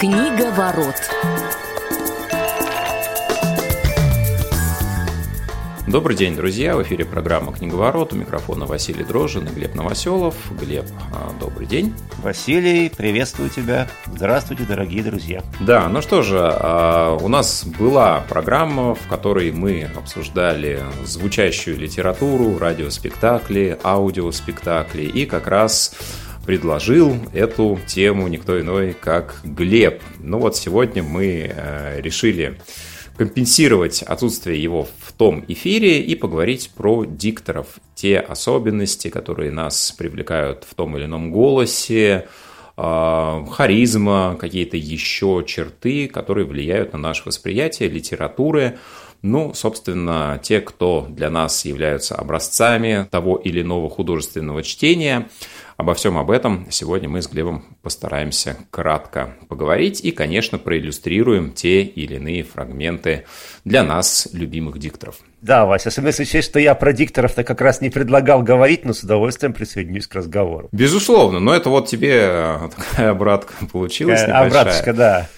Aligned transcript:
Книга 0.00 0.50
ворот. 0.52 0.94
Добрый 5.86 6.16
день, 6.16 6.34
друзья! 6.34 6.74
В 6.74 6.82
эфире 6.84 7.04
программа 7.04 7.52
«Книговорот». 7.52 8.14
У 8.14 8.16
микрофона 8.16 8.64
Василий 8.64 9.04
Дрожжин 9.04 9.46
и 9.48 9.50
Глеб 9.50 9.74
Новоселов. 9.74 10.34
Глеб, 10.58 10.86
а, 11.12 11.38
добрый 11.38 11.66
день. 11.66 11.92
Василий, 12.22 12.88
приветствую 12.88 13.50
тебя. 13.50 13.88
Здравствуйте, 14.06 14.62
дорогие 14.62 15.02
друзья. 15.02 15.42
Да, 15.60 15.86
ну 15.90 16.00
что 16.00 16.22
же, 16.22 16.38
а, 16.40 17.18
у 17.20 17.28
нас 17.28 17.66
была 17.66 18.24
программа, 18.26 18.94
в 18.94 19.06
которой 19.06 19.52
мы 19.52 19.90
обсуждали 19.94 20.82
звучащую 21.04 21.76
литературу, 21.76 22.56
радиоспектакли, 22.56 23.78
аудиоспектакли 23.84 25.02
и 25.02 25.26
как 25.26 25.46
раз 25.46 25.94
предложил 26.44 27.16
эту 27.32 27.78
тему 27.86 28.28
никто 28.28 28.60
иной, 28.60 28.94
как 28.98 29.40
Глеб. 29.44 30.02
Ну 30.18 30.38
вот 30.38 30.56
сегодня 30.56 31.02
мы 31.02 31.52
э, 31.54 32.00
решили 32.00 32.58
компенсировать 33.16 34.02
отсутствие 34.02 34.62
его 34.62 34.88
в 34.98 35.12
том 35.12 35.44
эфире 35.46 36.00
и 36.00 36.14
поговорить 36.14 36.70
про 36.74 37.04
дикторов, 37.04 37.66
те 37.94 38.18
особенности, 38.18 39.08
которые 39.08 39.50
нас 39.50 39.92
привлекают 39.92 40.64
в 40.68 40.74
том 40.74 40.96
или 40.96 41.04
ином 41.04 41.30
голосе, 41.30 42.26
э, 42.76 43.44
харизма, 43.50 44.36
какие-то 44.40 44.76
еще 44.76 45.44
черты, 45.46 46.08
которые 46.08 46.46
влияют 46.46 46.94
на 46.94 46.98
наше 46.98 47.24
восприятие 47.26 47.90
литературы. 47.90 48.78
Ну, 49.22 49.52
собственно, 49.52 50.40
те, 50.42 50.62
кто 50.62 51.06
для 51.10 51.28
нас 51.28 51.66
являются 51.66 52.14
образцами 52.14 53.06
того 53.10 53.36
или 53.36 53.60
иного 53.60 53.90
художественного 53.90 54.62
чтения– 54.62 55.28
Обо 55.80 55.94
всем 55.94 56.18
об 56.18 56.30
этом 56.30 56.66
сегодня 56.70 57.08
мы 57.08 57.22
с 57.22 57.26
Глебом 57.26 57.64
постараемся 57.80 58.58
кратко 58.70 59.38
поговорить 59.48 60.04
и, 60.04 60.10
конечно, 60.10 60.58
проиллюстрируем 60.58 61.52
те 61.52 61.80
или 61.80 62.16
иные 62.16 62.42
фрагменты 62.42 63.24
для 63.64 63.82
нас 63.82 64.28
любимых 64.34 64.78
дикторов. 64.78 65.22
Да, 65.42 65.64
Вася, 65.64 65.88
особенно 65.88 66.08
если 66.08 66.24
учесть, 66.24 66.48
что 66.48 66.58
я 66.58 66.74
про 66.74 66.92
дикторов-то 66.92 67.44
как 67.44 67.60
раз 67.60 67.80
не 67.80 67.88
предлагал 67.88 68.42
говорить, 68.42 68.84
но 68.84 68.92
с 68.92 69.02
удовольствием 69.02 69.54
присоединюсь 69.54 70.06
к 70.06 70.14
разговору. 70.14 70.68
Безусловно, 70.72 71.40
но 71.40 71.54
это 71.54 71.70
вот 71.70 71.88
тебе 71.88 72.18
э, 72.20 72.68
такая 72.76 73.10
обратка 73.10 73.54
получилась 73.72 74.20
такая 74.20 74.44
небольшая. 74.44 74.60
Обраточка, 74.62 74.92
да. 74.92 75.28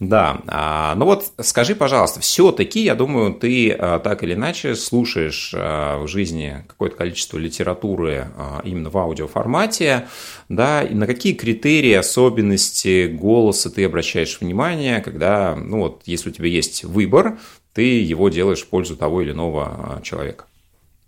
Да, 0.00 0.40
а, 0.46 0.94
ну 0.94 1.04
вот 1.04 1.26
скажи, 1.40 1.74
пожалуйста, 1.74 2.20
все-таки, 2.20 2.80
я 2.82 2.94
думаю, 2.94 3.34
ты 3.34 3.70
а, 3.70 3.98
так 3.98 4.22
или 4.22 4.34
иначе 4.34 4.74
слушаешь 4.74 5.52
а, 5.54 6.02
в 6.02 6.08
жизни 6.08 6.64
какое-то 6.66 6.96
количество 6.96 7.36
литературы 7.36 8.28
а, 8.36 8.60
именно 8.64 8.88
в 8.88 8.96
аудиоформате, 8.96 10.06
да, 10.48 10.82
и 10.82 10.94
на 10.94 11.06
какие 11.06 11.34
критерии, 11.34 11.92
особенности 11.92 13.08
голоса 13.08 13.70
ты 13.70 13.84
обращаешь 13.84 14.38
внимание, 14.40 15.00
когда, 15.00 15.54
ну 15.54 15.80
вот, 15.80 16.02
если 16.06 16.30
у 16.30 16.32
тебя 16.32 16.48
есть 16.48 16.84
выбор, 16.84 17.38
ты 17.74 18.00
его 18.00 18.28
делаешь 18.28 18.62
в 18.62 18.68
пользу 18.68 18.96
того 18.96 19.20
или 19.20 19.32
иного 19.32 19.96
а, 19.96 20.00
человека. 20.00 20.46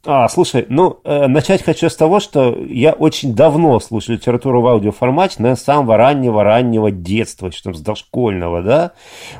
А, 0.08 0.28
слушай, 0.28 0.66
ну, 0.68 1.00
э, 1.02 1.26
начать 1.26 1.64
хочу 1.64 1.90
с 1.90 1.96
того, 1.96 2.20
что 2.20 2.56
я 2.68 2.92
очень 2.92 3.34
давно 3.34 3.80
слушаю 3.80 4.18
литературу 4.18 4.62
в 4.62 4.66
аудиоформате, 4.68 5.34
наверное, 5.38 5.60
с 5.60 5.64
самого 5.64 5.96
раннего-раннего 5.96 6.92
детства, 6.92 7.50
что 7.50 7.64
там, 7.64 7.74
с 7.74 7.80
дошкольного, 7.80 8.62
да. 8.62 8.92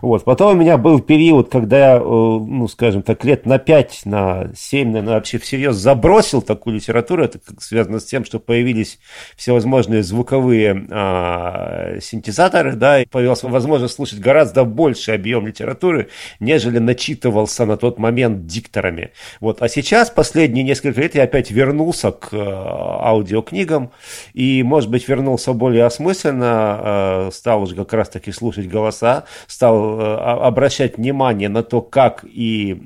Вот, 0.03 0.25
потом 0.25 0.57
у 0.57 0.61
меня 0.61 0.77
был 0.77 0.99
период, 0.99 1.51
когда 1.51 1.79
я, 1.79 1.97
э, 1.99 2.01
ну, 2.01 2.67
скажем 2.67 3.03
так, 3.03 3.25
лет 3.25 3.47
на 3.47 3.59
5, 3.59 4.03
на 4.07 4.51
7, 4.57 4.89
наверное, 4.89 5.15
вообще 5.15 5.39
всерьез 5.39 5.77
забросил 5.77 6.43
такую 6.43 6.75
литературу, 6.75 7.23
это 7.23 7.39
связано 7.61 8.01
с 8.01 8.05
тем, 8.05 8.25
что 8.25 8.41
появились 8.41 8.99
всевозможные 9.37 10.03
звуковые 10.03 10.85
а, 10.91 12.01
синтезаторы, 12.01 12.75
да, 12.75 13.03
и 13.03 13.07
появилась 13.07 13.45
возможность 13.45 13.95
слушать 13.95 14.19
гораздо 14.19 14.65
больше 14.65 15.13
объем 15.13 15.47
литературы, 15.47 16.09
нежели 16.41 16.79
начитывался 16.79 17.67
на 17.67 17.77
тот 17.77 18.01
момент 18.01 18.47
дикторами. 18.47 19.13
Вот, 19.41 19.63
а 19.63 19.69
сейчас, 19.69 20.11
последний 20.11 20.56
последние 20.57 20.65
несколько 20.65 21.01
лет 21.01 21.15
я 21.15 21.25
опять 21.25 21.51
вернулся 21.51 22.13
к 22.13 22.33
э, 22.33 22.39
аудиокнигам 22.39 23.91
и, 24.33 24.63
может 24.63 24.91
быть, 24.91 25.07
вернулся 25.09 25.53
более 25.53 25.85
осмысленно, 25.85 27.27
э, 27.29 27.31
стал 27.33 27.63
уже 27.63 27.75
как 27.75 27.93
раз-таки 27.93 28.33
слушать 28.33 28.69
голоса, 28.69 29.25
стал 29.47 30.01
э, 30.01 30.17
обращать 30.47 30.97
внимание 30.97 31.49
на 31.49 31.63
то, 31.63 31.83
как 31.83 32.25
и 32.25 32.81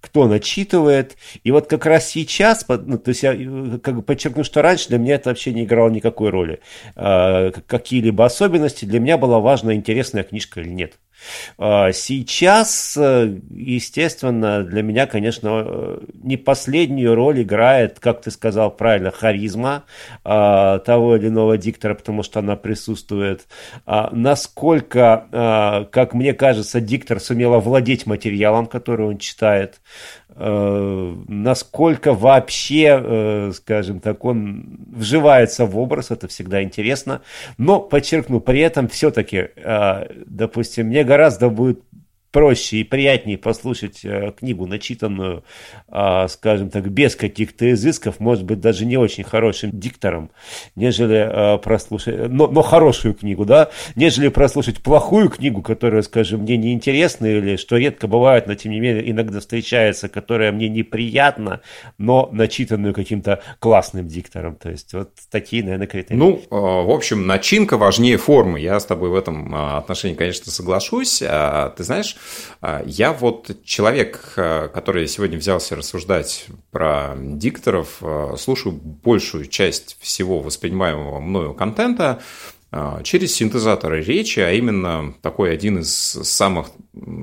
кто 0.00 0.28
начитывает. 0.28 1.16
И 1.44 1.50
вот 1.50 1.66
как 1.66 1.86
раз 1.86 2.08
сейчас, 2.08 2.64
ну, 2.68 2.98
то 2.98 3.10
есть 3.10 3.22
я 3.22 3.32
как 3.82 3.96
бы 3.96 4.02
подчеркну, 4.02 4.44
что 4.44 4.62
раньше 4.62 4.88
для 4.88 4.98
меня 4.98 5.16
это 5.16 5.30
вообще 5.30 5.52
не 5.52 5.64
играло 5.64 5.90
никакой 5.90 6.30
роли. 6.30 6.60
Какие-либо 6.94 8.24
особенности, 8.24 8.84
для 8.84 9.00
меня 9.00 9.18
была 9.18 9.40
важна, 9.40 9.74
интересная 9.74 10.22
книжка 10.22 10.60
или 10.60 10.68
нет. 10.68 10.94
А, 11.58 11.92
сейчас, 11.92 12.96
э, 12.96 13.38
естественно, 13.50 14.62
для 14.62 14.82
меня, 14.82 15.06
конечно, 15.06 15.64
э, 15.64 15.98
не 16.22 16.36
последнюю 16.36 17.14
роль 17.14 17.42
играет, 17.42 17.98
как 18.00 18.22
ты 18.22 18.30
сказал 18.30 18.70
правильно, 18.70 19.10
харизма 19.10 19.84
а, 20.24 20.78
того 20.80 21.16
или 21.16 21.28
иного 21.28 21.58
диктора, 21.58 21.94
потому 21.94 22.22
что 22.22 22.40
она 22.40 22.56
присутствует. 22.56 23.46
А, 23.86 24.10
насколько, 24.12 25.88
как 25.90 26.14
мне 26.14 26.32
кажется, 26.32 26.80
диктор 26.80 27.20
сумел 27.20 27.54
овладеть 27.54 28.06
материалом, 28.06 28.66
который 28.66 29.06
он 29.06 29.18
читает, 29.18 29.80
насколько 30.38 32.14
вообще, 32.14 33.00
э, 33.02 33.52
скажем 33.54 34.00
так, 34.00 34.24
он 34.24 34.78
вживается 34.94 35.66
в 35.66 35.76
образ, 35.78 36.10
это 36.10 36.28
всегда 36.28 36.62
интересно. 36.62 37.22
Но, 37.56 37.80
подчеркну, 37.80 38.40
при 38.40 38.60
этом 38.60 38.88
все-таки, 38.88 39.48
э, 39.56 40.06
допустим, 40.26 40.86
мне 40.86 41.02
гораздо 41.02 41.48
будет 41.50 41.82
проще 42.30 42.78
и 42.78 42.84
приятнее 42.84 43.38
послушать 43.38 44.04
э, 44.04 44.32
книгу, 44.38 44.66
начитанную, 44.66 45.44
э, 45.88 46.28
скажем 46.28 46.70
так, 46.70 46.90
без 46.90 47.16
каких-то 47.16 47.70
изысков, 47.72 48.20
может 48.20 48.44
быть, 48.44 48.60
даже 48.60 48.84
не 48.84 48.96
очень 48.96 49.24
хорошим 49.24 49.70
диктором, 49.72 50.30
нежели 50.76 51.54
э, 51.54 51.58
прослушать, 51.58 52.28
но, 52.28 52.46
но 52.48 52.62
хорошую 52.62 53.14
книгу, 53.14 53.44
да, 53.44 53.70
нежели 53.96 54.28
прослушать 54.28 54.82
плохую 54.82 55.30
книгу, 55.30 55.62
которая, 55.62 56.02
скажем, 56.02 56.42
мне 56.42 56.56
неинтересна 56.56 57.26
или, 57.26 57.56
что 57.56 57.76
редко 57.76 58.06
бывает, 58.06 58.46
но 58.46 58.54
тем 58.54 58.72
не 58.72 58.80
менее 58.80 59.10
иногда 59.10 59.40
встречается, 59.40 60.08
которая 60.08 60.52
мне 60.52 60.68
неприятна, 60.68 61.60
но 61.96 62.28
начитанную 62.32 62.92
каким-то 62.94 63.42
классным 63.58 64.06
диктором. 64.06 64.56
То 64.56 64.70
есть 64.70 64.92
вот 64.92 65.12
такие, 65.30 65.62
наверное, 65.62 65.86
критерии. 65.86 66.18
Ну, 66.18 66.42
в 66.50 66.90
общем, 66.90 67.26
начинка 67.26 67.78
важнее 67.78 68.18
формы. 68.18 68.60
Я 68.60 68.78
с 68.78 68.84
тобой 68.84 69.10
в 69.10 69.14
этом 69.14 69.54
отношении, 69.54 70.14
конечно, 70.14 70.52
соглашусь. 70.52 71.22
А, 71.22 71.70
ты 71.70 71.84
знаешь, 71.84 72.16
а, 72.16 72.17
я 72.86 73.12
вот 73.12 73.64
человек, 73.64 74.32
а, 74.36 74.68
который 74.68 75.06
сегодня 75.06 75.38
взялся 75.38 75.76
рассуждать 75.76 76.46
про 76.70 77.14
дикторов, 77.16 77.98
а, 78.00 78.34
слушаю 78.36 78.74
большую 78.74 79.46
часть 79.46 79.96
всего 80.00 80.40
воспринимаемого 80.40 81.20
мною 81.20 81.54
контента 81.54 82.20
через 83.02 83.34
синтезаторы 83.34 84.02
речи, 84.02 84.40
а 84.40 84.52
именно 84.52 85.14
такой 85.22 85.54
один 85.54 85.78
из 85.78 85.88
самых 85.90 86.68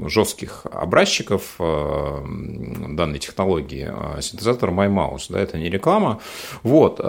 жестких 0.07 0.66
образчиков 0.72 1.53
данной 1.59 3.19
технологии, 3.19 3.88
синтезатор 4.22 4.72
MyMouse, 4.72 5.28
да, 5.29 5.39
это 5.39 5.59
не 5.59 5.69
реклама. 5.69 6.19
Вот. 6.63 7.00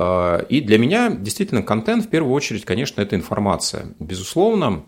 И 0.51 0.61
для 0.61 0.77
меня 0.77 1.09
действительно 1.09 1.63
контент 1.63 2.05
в 2.05 2.09
первую 2.11 2.35
очередь, 2.35 2.67
конечно, 2.67 3.01
это 3.01 3.17
информация, 3.17 3.95
безусловно, 4.01 4.85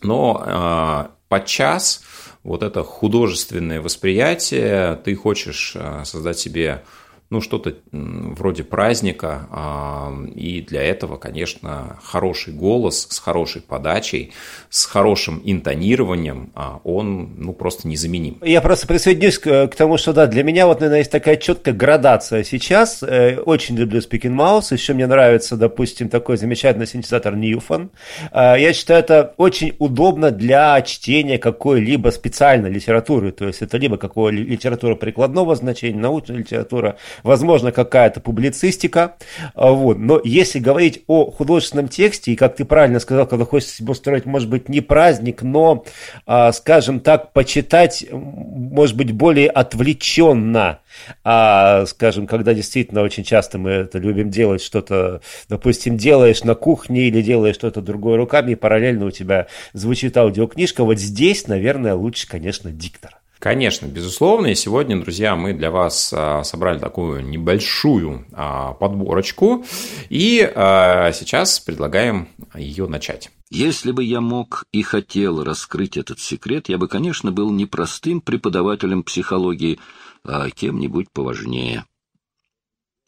но 0.00 1.10
подчас 1.28 2.00
вот 2.44 2.62
это 2.62 2.84
художественное 2.84 3.80
восприятие, 3.80 5.00
ты 5.02 5.16
хочешь 5.16 5.72
э, 5.74 6.02
создать 6.04 6.38
себе 6.38 6.84
ну, 7.30 7.40
что-то 7.40 7.74
вроде 7.90 8.64
праздника, 8.64 9.48
а, 9.50 10.12
и 10.34 10.60
для 10.60 10.82
этого, 10.82 11.16
конечно, 11.16 11.98
хороший 12.02 12.52
голос 12.52 13.08
с 13.10 13.18
хорошей 13.18 13.62
подачей, 13.62 14.32
с 14.68 14.84
хорошим 14.84 15.40
интонированием, 15.44 16.50
а, 16.54 16.80
он, 16.84 17.34
ну, 17.38 17.52
просто 17.52 17.88
незаменим. 17.88 18.38
Я 18.42 18.60
просто 18.60 18.86
присоединюсь 18.86 19.38
к, 19.38 19.68
тому, 19.68 19.96
что, 19.96 20.12
да, 20.12 20.26
для 20.26 20.44
меня 20.44 20.66
вот, 20.66 20.80
наверное, 20.80 20.98
есть 20.98 21.10
такая 21.10 21.36
четкая 21.36 21.74
градация 21.74 22.44
сейчас. 22.44 23.02
Э, 23.02 23.38
очень 23.38 23.76
люблю 23.76 24.00
Speaking 24.00 24.34
Mouse, 24.36 24.72
еще 24.72 24.92
мне 24.92 25.06
нравится, 25.06 25.56
допустим, 25.56 26.08
такой 26.08 26.36
замечательный 26.36 26.86
синтезатор 26.86 27.34
Newfon. 27.34 27.88
Э, 28.32 28.54
я 28.58 28.72
считаю, 28.72 29.00
это 29.00 29.34
очень 29.38 29.74
удобно 29.78 30.30
для 30.30 30.80
чтения 30.82 31.38
какой-либо 31.38 32.10
специальной 32.10 32.70
литературы, 32.70 33.32
то 33.32 33.46
есть 33.46 33.62
это 33.62 33.76
либо 33.78 33.96
какого 33.96 34.28
литература 34.28 34.94
прикладного 34.94 35.56
значения, 35.56 35.98
научная 35.98 36.38
литература, 36.38 36.96
возможно, 37.24 37.72
какая-то 37.72 38.20
публицистика, 38.20 39.16
а, 39.54 39.72
вот. 39.72 39.98
но 39.98 40.20
если 40.22 40.60
говорить 40.60 41.02
о 41.08 41.30
художественном 41.30 41.88
тексте, 41.88 42.32
и 42.32 42.36
как 42.36 42.54
ты 42.54 42.64
правильно 42.64 43.00
сказал, 43.00 43.26
когда 43.26 43.44
хочется 43.44 43.74
себе 43.76 43.92
устроить, 43.92 44.26
может 44.26 44.48
быть, 44.48 44.68
не 44.68 44.80
праздник, 44.80 45.42
но, 45.42 45.84
а, 46.26 46.52
скажем 46.52 47.00
так, 47.00 47.32
почитать, 47.32 48.06
может 48.12 48.96
быть, 48.96 49.10
более 49.12 49.48
отвлеченно, 49.48 50.80
а, 51.24 51.86
скажем, 51.86 52.26
когда 52.26 52.54
действительно 52.54 53.02
очень 53.02 53.24
часто 53.24 53.58
мы 53.58 53.70
это 53.70 53.98
любим 53.98 54.30
делать, 54.30 54.62
что-то, 54.62 55.22
допустим, 55.48 55.96
делаешь 55.96 56.44
на 56.44 56.54
кухне 56.54 57.08
или 57.08 57.22
делаешь 57.22 57.56
что-то 57.56 57.80
другое 57.80 58.18
руками, 58.18 58.52
и 58.52 58.56
параллельно 58.56 59.06
у 59.06 59.10
тебя 59.10 59.46
звучит 59.72 60.16
аудиокнижка, 60.16 60.84
вот 60.84 60.98
здесь, 60.98 61.48
наверное, 61.48 61.94
лучше, 61.94 62.28
конечно, 62.28 62.70
диктор. 62.70 63.23
Конечно, 63.44 63.84
безусловно. 63.84 64.46
И 64.46 64.54
сегодня, 64.54 64.98
друзья, 64.98 65.36
мы 65.36 65.52
для 65.52 65.70
вас 65.70 66.14
а, 66.16 66.42
собрали 66.44 66.78
такую 66.78 67.22
небольшую 67.28 68.24
а, 68.32 68.72
подборочку. 68.72 69.66
И 70.08 70.40
а, 70.40 71.12
сейчас 71.12 71.60
предлагаем 71.60 72.28
ее 72.54 72.86
начать. 72.86 73.30
Если 73.50 73.92
бы 73.92 74.02
я 74.02 74.22
мог 74.22 74.64
и 74.72 74.80
хотел 74.80 75.44
раскрыть 75.44 75.98
этот 75.98 76.20
секрет, 76.20 76.70
я 76.70 76.78
бы, 76.78 76.88
конечно, 76.88 77.32
был 77.32 77.50
не 77.50 77.66
простым 77.66 78.22
преподавателем 78.22 79.02
психологии, 79.02 79.78
а 80.24 80.48
кем-нибудь 80.48 81.10
поважнее. 81.12 81.84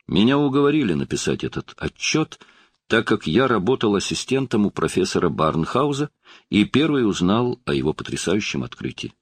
Меня 0.06 0.36
уговорили 0.36 0.92
написать 0.92 1.44
этот 1.44 1.72
отчет, 1.78 2.40
так 2.88 3.06
как 3.06 3.26
я 3.26 3.48
работал 3.48 3.94
ассистентом 3.94 4.66
у 4.66 4.70
профессора 4.70 5.30
Барнхауза 5.30 6.10
и 6.50 6.66
первый 6.66 7.08
узнал 7.08 7.58
о 7.64 7.72
его 7.72 7.94
потрясающем 7.94 8.64
открытии. 8.64 9.14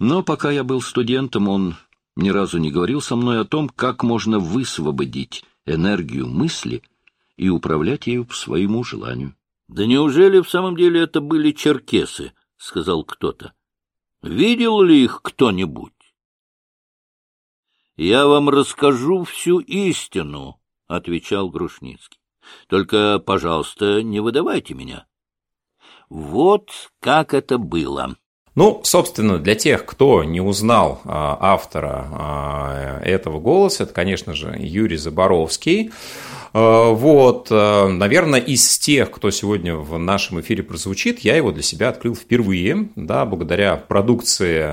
Но 0.00 0.22
пока 0.22 0.50
я 0.50 0.64
был 0.64 0.80
студентом, 0.80 1.46
он 1.48 1.76
ни 2.16 2.30
разу 2.30 2.56
не 2.56 2.72
говорил 2.72 3.02
со 3.02 3.16
мной 3.16 3.38
о 3.38 3.44
том, 3.44 3.68
как 3.68 4.02
можно 4.02 4.38
высвободить 4.38 5.44
энергию 5.66 6.26
мысли 6.26 6.82
и 7.36 7.50
управлять 7.50 8.06
ею 8.06 8.24
по 8.24 8.34
своему 8.34 8.82
желанию.— 8.82 9.36
Да 9.68 9.84
неужели 9.86 10.40
в 10.40 10.48
самом 10.48 10.74
деле 10.74 11.02
это 11.02 11.20
были 11.20 11.52
черкесы?— 11.52 12.32
сказал 12.56 13.04
кто-то.— 13.04 13.52
Видел 14.22 14.80
ли 14.80 15.04
их 15.04 15.20
кто-нибудь?— 15.22 15.92
Я 17.96 18.26
вам 18.26 18.48
расскажу 18.48 19.24
всю 19.24 19.58
истину,— 19.58 20.62
отвечал 20.86 21.50
Грушницкий.— 21.50 22.18
Только, 22.68 23.18
пожалуйста, 23.18 24.02
не 24.02 24.20
выдавайте 24.20 24.72
меня. 24.72 25.06
Вот 26.08 26.70
как 27.00 27.34
это 27.34 27.58
было. 27.58 28.16
Ну, 28.60 28.82
собственно, 28.84 29.38
для 29.38 29.54
тех, 29.54 29.86
кто 29.86 30.22
не 30.22 30.42
узнал 30.42 31.00
а, 31.06 31.38
автора 31.40 32.08
а, 32.12 33.00
этого 33.02 33.40
голоса, 33.40 33.84
это, 33.84 33.94
конечно 33.94 34.34
же, 34.34 34.54
Юрий 34.58 34.98
Заборовский. 34.98 35.92
А, 36.52 36.90
вот, 36.90 37.48
наверное, 37.48 38.38
из 38.38 38.78
тех, 38.78 39.10
кто 39.12 39.30
сегодня 39.30 39.76
в 39.76 39.98
нашем 39.98 40.42
эфире 40.42 40.62
прозвучит, 40.62 41.20
я 41.20 41.36
его 41.38 41.52
для 41.52 41.62
себя 41.62 41.88
открыл 41.88 42.14
впервые, 42.14 42.90
да, 42.96 43.24
благодаря 43.24 43.76
продукции 43.76 44.64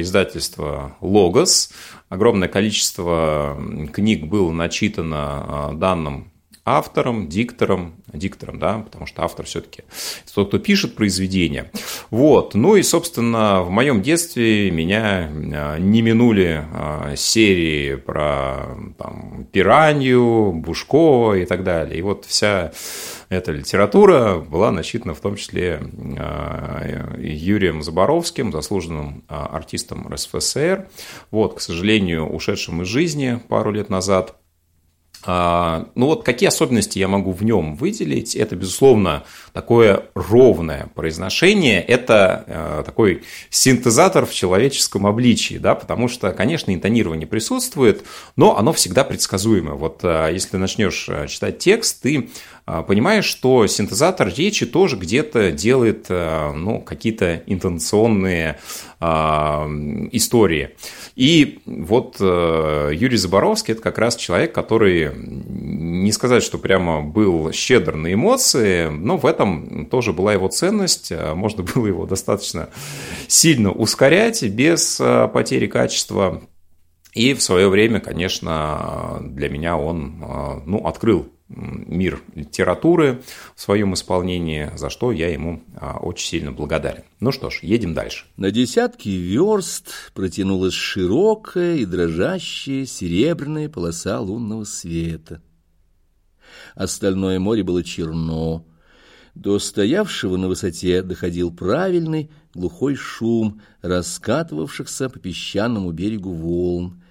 издательства 0.00 0.96
«Логос». 1.02 1.72
Огромное 2.08 2.48
количество 2.48 3.54
книг 3.92 4.28
было 4.28 4.50
начитано 4.50 5.72
данным 5.74 6.30
автором, 6.66 7.28
диктором, 7.28 7.94
диктором, 8.12 8.58
да, 8.58 8.78
потому 8.78 9.06
что 9.06 9.22
автор 9.22 9.46
все-таки 9.46 9.84
тот, 10.34 10.48
кто 10.48 10.58
пишет 10.58 10.96
произведение. 10.96 11.70
Вот. 12.10 12.54
Ну 12.54 12.74
и, 12.74 12.82
собственно, 12.82 13.62
в 13.62 13.70
моем 13.70 14.02
детстве 14.02 14.70
меня 14.72 15.30
а, 15.30 15.78
не 15.78 16.02
минули 16.02 16.64
а, 16.72 17.14
серии 17.16 17.94
про 17.94 18.76
там, 18.98 19.46
Пиранью, 19.52 20.52
Бушкова 20.52 21.34
и 21.34 21.44
так 21.46 21.62
далее. 21.62 22.00
И 22.00 22.02
вот 22.02 22.24
вся 22.24 22.72
эта 23.28 23.52
литература 23.52 24.38
была 24.38 24.72
начитана 24.72 25.14
в 25.14 25.20
том 25.20 25.36
числе 25.36 25.80
а, 26.18 27.16
Юрием 27.16 27.82
Заборовским, 27.82 28.50
заслуженным 28.50 29.22
артистом 29.28 30.12
РСФСР, 30.12 30.88
вот, 31.30 31.54
к 31.54 31.60
сожалению, 31.60 32.28
ушедшим 32.28 32.82
из 32.82 32.88
жизни 32.88 33.40
пару 33.48 33.70
лет 33.70 33.88
назад– 33.88 34.34
ну 35.26 36.06
вот 36.06 36.24
какие 36.24 36.48
особенности 36.48 36.98
я 36.98 37.08
могу 37.08 37.32
в 37.32 37.42
нем 37.42 37.74
выделить? 37.74 38.36
Это, 38.36 38.54
безусловно, 38.54 39.24
такое 39.52 40.04
ровное 40.14 40.88
произношение. 40.94 41.80
Это 41.80 42.44
э, 42.46 42.82
такой 42.86 43.24
синтезатор 43.50 44.26
в 44.26 44.32
человеческом 44.32 45.06
обличии, 45.06 45.58
да, 45.58 45.74
потому 45.74 46.08
что, 46.08 46.32
конечно, 46.32 46.72
интонирование 46.72 47.26
присутствует, 47.26 48.04
но 48.36 48.56
оно 48.56 48.72
всегда 48.72 49.02
предсказуемо. 49.02 49.74
Вот 49.74 50.00
э, 50.02 50.30
если 50.32 50.56
начнешь 50.58 51.06
э, 51.08 51.26
читать 51.26 51.58
текст, 51.58 52.02
ты 52.02 52.30
понимаешь, 52.66 53.24
что 53.24 53.66
синтезатор 53.66 54.32
речи 54.34 54.66
тоже 54.66 54.96
где-то 54.96 55.52
делает 55.52 56.08
ну, 56.08 56.80
какие-то 56.80 57.42
интонационные 57.46 58.58
истории. 59.00 60.70
И 61.16 61.60
вот 61.64 62.18
э, 62.20 62.90
Юрий 62.92 63.16
Заборовский– 63.16 63.72
это 63.74 63.82
как 63.82 63.96
раз 63.96 64.16
человек, 64.16 64.54
который, 64.54 65.10
не 65.16 66.12
сказать, 66.12 66.42
что 66.42 66.58
прямо 66.58 67.00
был 67.00 67.52
щедр 67.52 67.94
на 67.94 68.12
эмоции, 68.12 68.88
но 68.88 69.16
в 69.16 69.24
этом 69.24 69.86
тоже 69.86 70.12
была 70.12 70.34
его 70.34 70.48
ценность. 70.48 71.10
Э, 71.10 71.32
можно 71.32 71.62
было 71.74 71.86
его 71.86 72.04
достаточно 72.04 72.68
сильно 73.28 73.72
ускорять 73.72 74.42
без 74.42 75.00
э, 75.00 75.28
потери 75.32 75.66
качества. 75.66 76.42
И 77.14 77.32
в 77.32 77.42
свое 77.42 77.70
время, 77.70 78.00
конечно, 78.00 79.22
для 79.22 79.48
меня 79.48 79.78
он 79.78 80.62
ну, 80.66 80.86
открыл 80.86 81.32
мир 81.48 82.22
литературы 82.34 83.22
в 83.54 83.60
своем 83.60 83.94
исполнении, 83.94 84.70
за 84.76 84.90
что 84.90 85.12
я 85.12 85.28
ему 85.28 85.62
а, 85.76 85.98
очень 85.98 86.26
сильно 86.26 86.52
благодарен. 86.52 87.04
Ну 87.20 87.30
что 87.30 87.50
ж, 87.50 87.60
едем 87.62 87.94
дальше. 87.94 88.26
На 88.36 88.50
десятки 88.50 89.08
верст 89.08 90.12
протянулась 90.12 90.74
широкая 90.74 91.76
и 91.76 91.84
дрожащая 91.84 92.84
серебряная 92.84 93.68
полоса 93.68 94.20
лунного 94.20 94.64
света. 94.64 95.40
Остальное 96.74 97.38
море 97.38 97.62
было 97.62 97.84
черно. 97.84 98.66
До 99.34 99.58
стоявшего 99.58 100.36
на 100.36 100.48
высоте 100.48 101.02
доходил 101.02 101.52
правильный 101.52 102.30
глухой 102.54 102.94
шум 102.96 103.60
раскатывавшихся 103.82 105.10
по 105.10 105.18
песчаному 105.18 105.92
берегу 105.92 106.32
волн, 106.32 107.02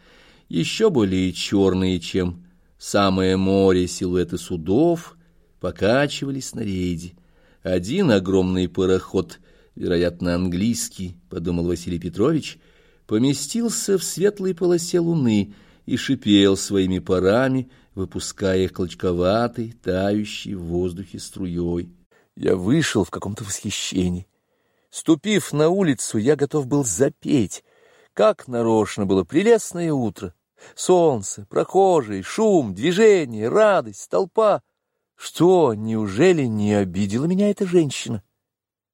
еще 0.49 0.89
более 0.89 1.31
черные, 1.33 1.99
чем 1.99 2.44
Самое 2.77 3.37
море 3.37 3.87
силуэты 3.87 4.37
судов 4.37 5.17
покачивались 5.59 6.53
на 6.53 6.61
рейде. 6.61 7.13
Один 7.63 8.11
огромный 8.11 8.67
пароход, 8.67 9.39
вероятно, 9.75 10.35
английский, 10.35 11.17
подумал 11.29 11.65
Василий 11.65 11.99
Петрович, 11.99 12.59
поместился 13.07 13.97
в 13.97 14.03
светлой 14.03 14.53
полосе 14.53 14.99
луны 14.99 15.53
и 15.85 15.97
шипел 15.97 16.57
своими 16.57 16.99
парами, 16.99 17.69
выпуская 17.95 18.65
их 18.65 18.73
клочковатой, 18.73 19.73
тающей 19.81 20.53
в 20.53 20.63
воздухе 20.63 21.19
струей. 21.19 21.95
Я 22.35 22.55
вышел 22.55 23.05
в 23.05 23.11
каком-то 23.11 23.45
восхищении. 23.45 24.27
Ступив 24.89 25.53
на 25.53 25.69
улицу, 25.69 26.17
я 26.17 26.35
готов 26.35 26.67
был 26.67 26.83
запеть. 26.83 27.63
Как 28.13 28.47
нарочно 28.47 29.05
было 29.05 29.23
прелестное 29.23 29.91
утро! 29.91 30.33
Солнце, 30.73 31.45
прохожие, 31.49 32.23
шум, 32.23 32.73
движение, 32.73 33.49
радость, 33.49 34.09
толпа. 34.09 34.61
Что, 35.15 35.73
неужели 35.73 36.43
не 36.43 36.73
обидела 36.73 37.25
меня 37.25 37.49
эта 37.49 37.65
женщина? 37.65 38.23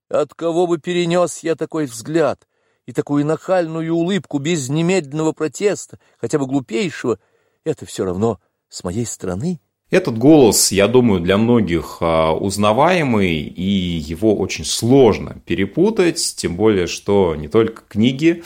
От 0.10 0.34
кого 0.34 0.68
бы 0.68 0.78
перенес 0.78 1.40
я 1.40 1.56
такой 1.56 1.86
взгляд 1.86 2.48
и 2.86 2.94
такую 2.94 3.26
нахальную 3.26 3.96
улыбку 3.96 4.40
без 4.40 4.70
немедленного 4.70 5.32
протеста, 5.32 6.00
хотя 6.20 6.38
бы 6.38 6.48
глупейшего, 6.48 7.20
это 7.64 7.86
все 7.86 8.04
равно 8.06 8.40
с 8.68 8.84
моей 8.84 9.06
стороны— 9.06 9.62
этот 9.92 10.18
голос, 10.18 10.72
я 10.72 10.88
думаю, 10.88 11.20
для 11.20 11.38
многих 11.38 11.98
а, 12.00 12.32
узнаваемый, 12.32 13.42
и 13.42 13.62
его 13.62 14.36
очень 14.36 14.64
сложно 14.64 15.42
перепутать, 15.46 16.34
тем 16.38 16.56
более, 16.56 16.88
что 16.88 17.36
не 17.36 17.50
только 17.50 17.84
книги 17.90 18.42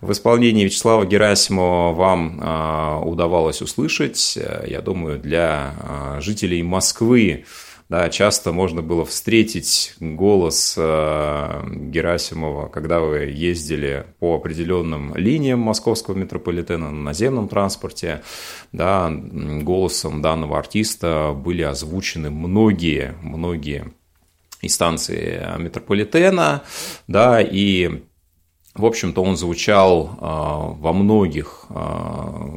в 0.00 0.10
исполнении 0.10 0.64
Вячеслава 0.64 1.06
Герасимова 1.06 1.94
вам 1.94 2.40
а, 2.42 3.00
удавалось 3.00 3.62
услышать. 3.62 4.36
Я 4.66 4.80
думаю, 4.80 5.20
для 5.20 5.74
а, 5.80 6.20
жителей 6.20 6.64
Москвы 6.64 7.44
да, 7.88 8.10
часто 8.10 8.52
можно 8.52 8.82
было 8.82 9.06
встретить 9.06 9.94
голос 9.98 10.74
э, 10.76 11.62
Герасимова, 11.74 12.68
когда 12.68 13.00
вы 13.00 13.20
ездили 13.20 14.04
по 14.18 14.36
определенным 14.36 15.16
линиям 15.16 15.60
московского 15.60 16.14
метрополитена 16.14 16.90
на 16.90 17.02
наземном 17.02 17.48
транспорте. 17.48 18.22
Да, 18.72 19.10
голосом 19.10 20.20
данного 20.20 20.58
артиста 20.58 21.32
были 21.34 21.62
озвучены 21.62 22.28
многие, 22.28 23.14
многие 23.22 23.90
и 24.60 24.68
станции 24.68 25.42
метрополитена, 25.58 26.64
да, 27.06 27.40
и 27.40 28.02
В 28.78 28.86
общем-то, 28.86 29.22
он 29.22 29.36
звучал 29.36 30.16
а, 30.20 30.56
во 30.78 30.92
многих 30.92 31.66
а, 31.68 32.48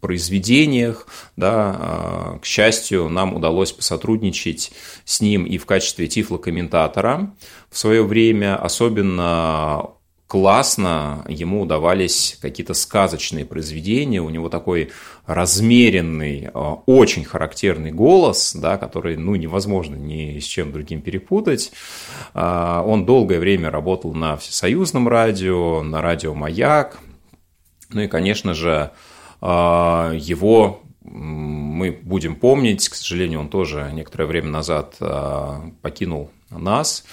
произведениях. 0.00 1.08
Да, 1.36 1.76
а, 1.78 2.38
к 2.40 2.44
счастью, 2.44 3.08
нам 3.08 3.34
удалось 3.34 3.72
посотрудничать 3.72 4.72
с 5.04 5.20
ним 5.20 5.44
и 5.44 5.58
в 5.58 5.66
качестве 5.66 6.06
тифлокомментатора 6.06 7.34
в 7.70 7.76
свое 7.76 8.04
время. 8.04 8.56
Особенно 8.56 9.90
классно 10.32 11.26
ему 11.28 11.60
удавались 11.60 12.38
какие-то 12.40 12.72
сказочные 12.72 13.44
произведения. 13.44 14.22
У 14.22 14.30
него 14.30 14.48
такой 14.48 14.90
размеренный, 15.26 16.48
а, 16.54 16.76
очень 16.86 17.22
характерный 17.22 17.92
голос, 17.92 18.54
да, 18.54 18.78
который 18.78 19.18
ну, 19.18 19.34
невозможно 19.34 19.94
ни 19.94 20.38
с 20.38 20.44
чем 20.44 20.72
другим 20.72 21.02
перепутать. 21.02 21.70
А, 22.32 22.82
он 22.82 23.04
долгое 23.04 23.40
время 23.40 23.70
работал 23.70 24.14
на 24.14 24.38
всесоюзном 24.38 25.06
радио, 25.06 25.82
на 25.82 26.00
радио 26.00 26.32
«Маяк». 26.32 26.98
Ну 27.90 28.00
и, 28.00 28.08
конечно 28.08 28.54
же, 28.54 28.90
а, 29.42 30.14
его 30.14 30.80
мы 31.02 31.92
будем 31.92 32.36
помнить. 32.36 32.88
К 32.88 32.94
сожалению, 32.94 33.40
он 33.40 33.50
тоже 33.50 33.90
некоторое 33.92 34.24
время 34.24 34.48
назад 34.48 34.96
покинул 35.82 36.30
нас. 36.48 37.04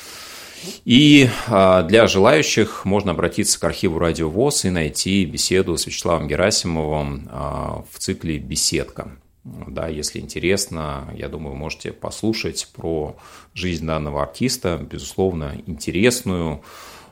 И 0.86 1.30
а, 1.48 1.84
для 1.84 2.08
желающих 2.08 2.86
можно 2.86 3.12
обратиться 3.12 3.60
к 3.60 3.64
архиву 3.64 4.00
Радио 4.00 4.30
ВОЗ 4.30 4.66
и 4.66 4.70
найти 4.70 5.26
беседу 5.26 5.78
с 5.78 5.86
Вячеславом 5.86 6.28
Герасимовым 6.28 7.28
а, 7.32 7.84
в 7.92 8.00
цикле 8.00 8.38
«Беседка». 8.38 9.12
Да, 9.44 9.88
если 9.88 10.20
интересно, 10.20 11.12
я 11.16 11.30
думаю, 11.30 11.54
вы 11.54 11.60
можете 11.60 11.92
послушать 11.92 12.68
про 12.76 13.16
жизнь 13.54 13.86
данного 13.86 14.22
артиста, 14.22 14.78
безусловно, 14.78 15.56
интересную. 15.66 16.62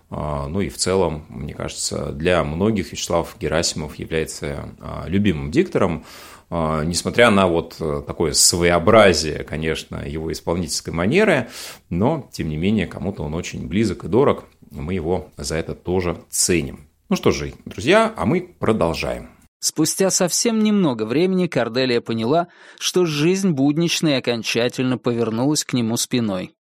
А, 0.10 0.48
ну 0.48 0.62
и 0.62 0.70
в 0.70 0.78
целом, 0.78 1.26
мне 1.30 1.54
кажется, 1.54 2.12
для 2.12 2.44
многих 2.44 2.92
Вячеслав 2.92 3.36
Герасимов 3.40 3.96
является 3.96 4.70
любимым 5.08 5.52
диктором. 5.52 6.06
А, 6.50 6.84
несмотря 6.84 7.30
на 7.30 7.48
вот 7.48 7.76
э, 7.80 8.02
такое 8.08 8.32
своеобразие, 8.32 9.44
конечно, 9.44 10.08
его 10.08 10.32
исполнительской 10.32 10.94
манеры, 10.94 11.50
но, 11.90 12.30
тем 12.32 12.48
не 12.48 12.56
менее, 12.56 12.88
кому-то 12.88 13.24
он 13.24 13.34
очень 13.34 13.68
близок 13.68 14.06
и 14.06 14.08
дорог, 14.08 14.46
мы 14.72 14.94
его 14.94 15.30
за 15.36 15.56
это 15.56 15.76
тоже 15.76 16.18
ценим. 16.30 16.88
Ну 17.10 17.16
что 17.18 17.32
же, 17.32 17.54
друзья, 17.66 18.14
а 18.16 18.26
мы 18.26 18.42
продолжаем. 18.60 19.30
Спустя 19.60 20.10
совсем 20.10 20.60
немного 20.60 21.04
времени 21.04 21.48
Корделия 21.48 22.00
поняла, 22.00 22.48
что 22.80 23.06
жизнь 23.06 23.52
будничная 23.52 24.20
окончательно 24.20 24.98
повернулась 24.98 25.66
к 25.66 25.74
нему 25.74 25.98
спиной. 25.98 26.54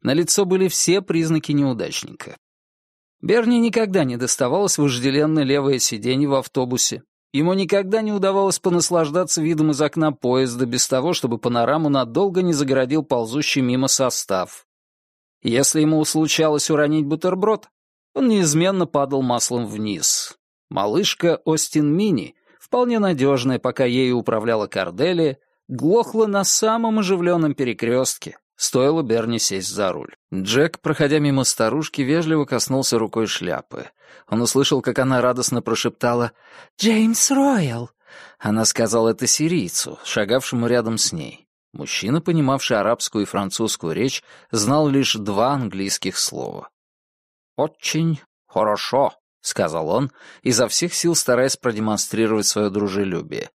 На 0.00 0.14
лицо 0.14 0.46
были 0.46 0.68
все 0.68 1.02
признаки 1.02 1.52
неудачника. 1.52 2.36
Берни 3.22 3.58
никогда 3.58 4.04
не 4.04 4.16
доставалось 4.16 4.78
вожделенное 4.78 5.44
левое 5.44 5.78
сиденье 5.78 6.28
в 6.28 6.34
автобусе, 6.34 7.02
Ему 7.32 7.54
никогда 7.54 8.02
не 8.02 8.12
удавалось 8.12 8.58
понаслаждаться 8.58 9.40
видом 9.40 9.70
из 9.70 9.80
окна 9.80 10.10
поезда 10.10 10.66
без 10.66 10.88
того, 10.88 11.12
чтобы 11.12 11.38
панораму 11.38 11.88
надолго 11.88 12.42
не 12.42 12.52
загородил 12.52 13.04
ползущий 13.04 13.62
мимо 13.62 13.86
состав. 13.86 14.66
Если 15.42 15.80
ему 15.80 16.04
случалось 16.04 16.70
уронить 16.70 17.06
бутерброд, 17.06 17.68
он 18.14 18.28
неизменно 18.28 18.86
падал 18.86 19.22
маслом 19.22 19.66
вниз. 19.66 20.36
Малышка 20.70 21.40
Остин 21.44 21.96
Мини, 21.96 22.34
вполне 22.58 22.98
надежная, 22.98 23.60
пока 23.60 23.84
ею 23.84 24.18
управляла 24.18 24.66
Корделия, 24.66 25.38
глохла 25.68 26.26
на 26.26 26.42
самом 26.42 26.98
оживленном 26.98 27.54
перекрестке, 27.54 28.38
стоило 28.60 29.02
Берни 29.02 29.38
сесть 29.38 29.70
за 29.70 29.90
руль. 29.90 30.14
Джек, 30.32 30.80
проходя 30.80 31.18
мимо 31.18 31.44
старушки, 31.44 32.02
вежливо 32.02 32.44
коснулся 32.44 32.98
рукой 32.98 33.26
шляпы. 33.26 33.88
Он 34.28 34.42
услышал, 34.42 34.82
как 34.82 34.98
она 34.98 35.22
радостно 35.22 35.62
прошептала 35.62 36.32
«Джеймс 36.78 37.30
Роял». 37.30 37.90
Она 38.38 38.66
сказала 38.66 39.08
это 39.08 39.26
сирийцу, 39.26 39.98
шагавшему 40.04 40.66
рядом 40.66 40.98
с 40.98 41.12
ней. 41.12 41.48
Мужчина, 41.72 42.20
понимавший 42.20 42.78
арабскую 42.78 43.22
и 43.22 43.26
французскую 43.26 43.94
речь, 43.94 44.22
знал 44.50 44.88
лишь 44.88 45.14
два 45.14 45.52
английских 45.52 46.18
слова. 46.18 46.68
«Очень 47.56 48.20
хорошо»,— 48.46 49.14
сказал 49.40 49.88
он, 49.88 50.12
изо 50.42 50.68
всех 50.68 50.92
сил 50.92 51.14
стараясь 51.14 51.56
продемонстрировать 51.56 52.46
свое 52.46 52.68
дружелюбие. 52.68 53.50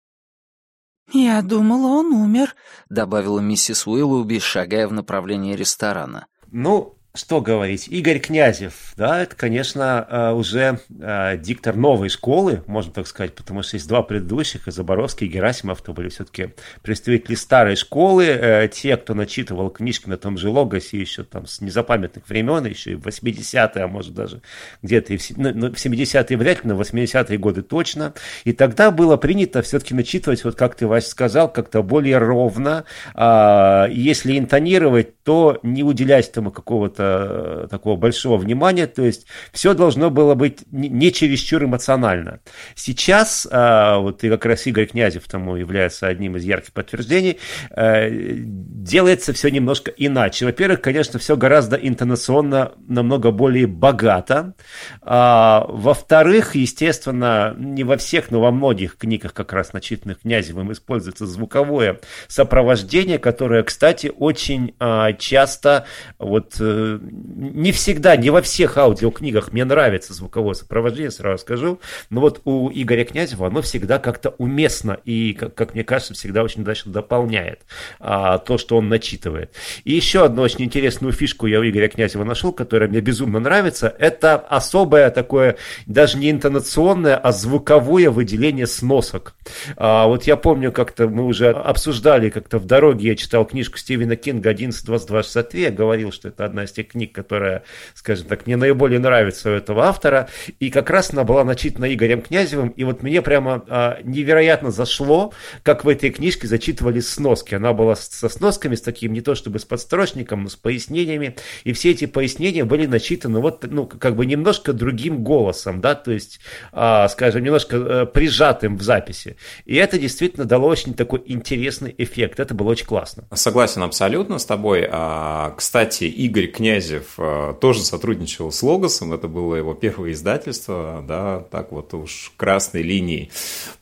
«Я 1.13 1.41
думала, 1.41 1.87
он 1.87 2.13
умер»,— 2.13 2.55
добавила 2.89 3.39
миссис 3.39 3.85
Уиллуби, 3.85 4.39
шагая 4.39 4.87
в 4.87 4.93
направлении 4.93 5.55
ресторана. 5.55 6.27
«Ну, 6.51 6.97
что 7.13 7.41
говорить, 7.41 7.89
Игорь 7.89 8.19
Князев, 8.19 8.93
да, 8.95 9.21
это, 9.21 9.35
конечно, 9.35 10.07
э, 10.09 10.31
уже 10.31 10.79
э, 10.97 11.37
диктор 11.37 11.75
новой 11.75 12.07
школы, 12.07 12.63
можно 12.67 12.93
так 12.93 13.05
сказать, 13.05 13.35
потому 13.35 13.63
что 13.63 13.75
есть 13.75 13.87
два 13.89 14.01
предыдущих, 14.01 14.69
и 14.69 14.71
Заборовский, 14.71 15.27
и 15.27 15.29
Герасимов, 15.29 15.81
то 15.81 15.91
были 15.91 16.07
все-таки 16.07 16.53
представители 16.81 17.35
старой 17.35 17.75
школы, 17.75 18.25
э, 18.27 18.69
те, 18.69 18.95
кто 18.95 19.13
начитывал 19.13 19.69
книжки 19.69 20.07
на 20.07 20.15
том 20.15 20.37
же 20.37 20.47
Логосе 20.47 20.99
еще 20.99 21.23
там 21.23 21.47
с 21.47 21.59
незапамятных 21.59 22.29
времен, 22.29 22.65
еще 22.65 22.93
и 22.93 22.95
в 22.95 23.05
80-е, 23.05 23.83
а 23.83 23.87
может 23.89 24.13
даже 24.13 24.41
где-то 24.81 25.13
и 25.13 25.17
в, 25.17 25.37
ну, 25.37 25.51
ну 25.53 25.67
в 25.67 25.85
70-е 25.85 26.37
вряд 26.37 26.63
ли, 26.63 26.69
но 26.69 26.75
в 26.75 26.81
80-е 26.81 27.37
годы 27.37 27.61
точно, 27.61 28.13
и 28.45 28.53
тогда 28.53 28.89
было 28.89 29.17
принято 29.17 29.61
все-таки 29.61 29.93
начитывать, 29.93 30.45
вот 30.45 30.55
как 30.55 30.75
ты, 30.75 30.87
Вася, 30.87 31.09
сказал, 31.09 31.51
как-то 31.51 31.83
более 31.83 32.19
ровно, 32.19 32.85
а, 33.15 33.87
если 33.91 34.37
интонировать, 34.37 35.21
то 35.23 35.59
не 35.61 35.83
уделять 35.83 36.29
этому 36.29 36.51
какого-то 36.51 37.00
какого-то 37.01 37.63
э, 37.63 37.67
такого 37.69 37.95
большого 37.95 38.37
внимания, 38.37 38.87
то 38.87 39.03
есть 39.03 39.25
все 39.51 39.73
должно 39.73 40.09
было 40.09 40.35
быть 40.35 40.59
не 40.71 41.11
чересчур 41.11 41.63
эмоционально. 41.63 42.39
Сейчас, 42.75 43.47
э, 43.49 43.97
вот 43.97 44.23
и 44.23 44.29
как 44.29 44.45
раз 44.45 44.67
Игорь 44.67 44.87
Князев 44.87 45.23
тому 45.27 45.55
является 45.55 46.07
одним 46.07 46.37
из 46.37 46.43
ярких 46.43 46.73
подтверждений, 46.73 47.39
э, 47.71 48.09
делается 48.11 49.33
все 49.33 49.49
немножко 49.49 49.91
иначе. 49.91 50.45
Во-первых, 50.45 50.81
конечно, 50.81 51.19
все 51.19 51.35
гораздо 51.35 51.75
интонационно 51.75 52.73
намного 52.87 53.31
более 53.31 53.67
богато. 53.67 54.53
А, 55.01 55.65
во-вторых, 55.67 56.55
естественно, 56.55 57.55
не 57.57 57.83
во 57.83 57.97
всех, 57.97 58.31
но 58.31 58.41
во 58.41 58.51
многих 58.51 58.97
книгах, 58.97 59.33
как 59.33 59.53
раз 59.53 59.73
начитанных 59.73 60.21
Князевым, 60.21 60.71
используется 60.71 61.25
звуковое 61.25 61.99
сопровождение, 62.27 63.17
которое, 63.17 63.63
кстати, 63.63 64.11
очень 64.15 64.75
а, 64.79 65.13
часто 65.13 65.85
вот 66.19 66.55
не 66.99 67.71
всегда, 67.71 68.15
не 68.15 68.29
во 68.29 68.41
всех 68.41 68.77
аудиокнигах 68.77 69.51
мне 69.51 69.65
нравится 69.65 70.13
звуковое 70.13 70.53
сопровождение, 70.53 71.11
сразу 71.11 71.41
скажу, 71.41 71.79
но 72.09 72.21
вот 72.21 72.41
у 72.45 72.69
Игоря 72.73 73.05
Князева 73.05 73.47
оно 73.47 73.61
всегда 73.61 73.99
как-то 73.99 74.35
уместно 74.37 74.99
и, 75.05 75.33
как, 75.33 75.55
как 75.55 75.73
мне 75.73 75.83
кажется, 75.83 76.13
всегда 76.13 76.43
очень 76.43 76.61
удачно 76.61 76.91
дополняет 76.91 77.61
а, 77.99 78.37
то, 78.37 78.57
что 78.57 78.77
он 78.77 78.89
начитывает. 78.89 79.53
И 79.83 79.93
еще 79.93 80.25
одну 80.25 80.41
очень 80.41 80.65
интересную 80.65 81.13
фишку 81.13 81.47
я 81.47 81.59
у 81.59 81.63
Игоря 81.63 81.87
Князева 81.87 82.23
нашел, 82.23 82.51
которая 82.51 82.89
мне 82.89 83.01
безумно 83.01 83.39
нравится, 83.39 83.93
это 83.99 84.35
особое 84.35 85.09
такое, 85.09 85.57
даже 85.85 86.17
не 86.17 86.31
интонационное, 86.31 87.15
а 87.15 87.31
звуковое 87.31 88.09
выделение 88.09 88.67
сносок. 88.67 89.33
А, 89.77 90.07
вот 90.07 90.23
я 90.23 90.37
помню, 90.37 90.71
как-то 90.71 91.07
мы 91.07 91.25
уже 91.25 91.49
обсуждали, 91.49 92.29
как-то 92.29 92.57
в 92.59 92.65
дороге 92.65 93.09
я 93.09 93.15
читал 93.15 93.45
книжку 93.45 93.77
Стивена 93.77 94.15
Кинга 94.15 94.51
11.22.63, 94.51 95.59
я 95.59 95.71
говорил, 95.71 96.11
что 96.11 96.29
это 96.29 96.45
одна 96.45 96.63
из 96.65 96.71
тех 96.71 96.80
книг, 96.83 97.13
которая, 97.13 97.63
скажем 97.93 98.27
так, 98.27 98.45
мне 98.45 98.57
наиболее 98.57 98.99
нравится 98.99 99.49
у 99.49 99.53
этого 99.53 99.85
автора, 99.85 100.29
и 100.59 100.69
как 100.69 100.89
раз 100.89 101.11
она 101.11 101.23
была 101.23 101.43
начитана 101.43 101.93
Игорем 101.93 102.21
Князевым, 102.21 102.69
и 102.69 102.83
вот 102.83 103.03
мне 103.03 103.21
прямо 103.21 103.63
а, 103.67 103.99
невероятно 104.03 104.71
зашло, 104.71 105.33
как 105.63 105.85
в 105.85 105.89
этой 105.89 106.09
книжке 106.09 106.47
зачитывали 106.47 106.99
сноски. 106.99 107.55
Она 107.55 107.73
была 107.73 107.95
со 107.95 108.29
сносками, 108.29 108.75
с 108.75 108.81
таким 108.81 109.13
не 109.13 109.21
то 109.21 109.35
чтобы 109.35 109.59
с 109.59 109.65
подстрочником, 109.65 110.43
но 110.43 110.49
с 110.49 110.55
пояснениями, 110.55 111.35
и 111.63 111.73
все 111.73 111.91
эти 111.91 112.05
пояснения 112.05 112.65
были 112.65 112.85
начитаны 112.85 113.39
вот, 113.39 113.65
ну, 113.69 113.85
как 113.87 114.15
бы 114.15 114.25
немножко 114.25 114.73
другим 114.73 115.23
голосом, 115.23 115.81
да, 115.81 115.95
то 115.95 116.11
есть, 116.11 116.39
а, 116.71 117.07
скажем, 117.07 117.43
немножко 117.43 117.77
а, 117.77 118.05
прижатым 118.05 118.77
в 118.77 118.81
записи. 118.81 119.37
И 119.65 119.75
это 119.75 119.97
действительно 119.97 120.45
дало 120.45 120.67
очень 120.67 120.93
такой 120.93 121.21
интересный 121.25 121.93
эффект, 121.97 122.39
это 122.39 122.53
было 122.53 122.69
очень 122.69 122.85
классно. 122.85 123.23
Согласен 123.33 123.83
абсолютно 123.83 124.39
с 124.39 124.45
тобой. 124.45 124.87
А, 124.89 125.53
кстати, 125.57 126.05
Игорь 126.05 126.47
Князев 126.47 126.70
Князев 126.71 127.15
э, 127.17 127.53
тоже 127.59 127.81
сотрудничал 127.83 128.51
с 128.51 128.63
Логосом, 128.63 129.11
это 129.11 129.27
было 129.27 129.55
его 129.55 129.73
первое 129.73 130.13
издательство, 130.13 131.03
да, 131.05 131.41
так 131.51 131.71
вот 131.71 131.93
уж 131.93 132.31
красной 132.37 132.81
линией 132.81 133.29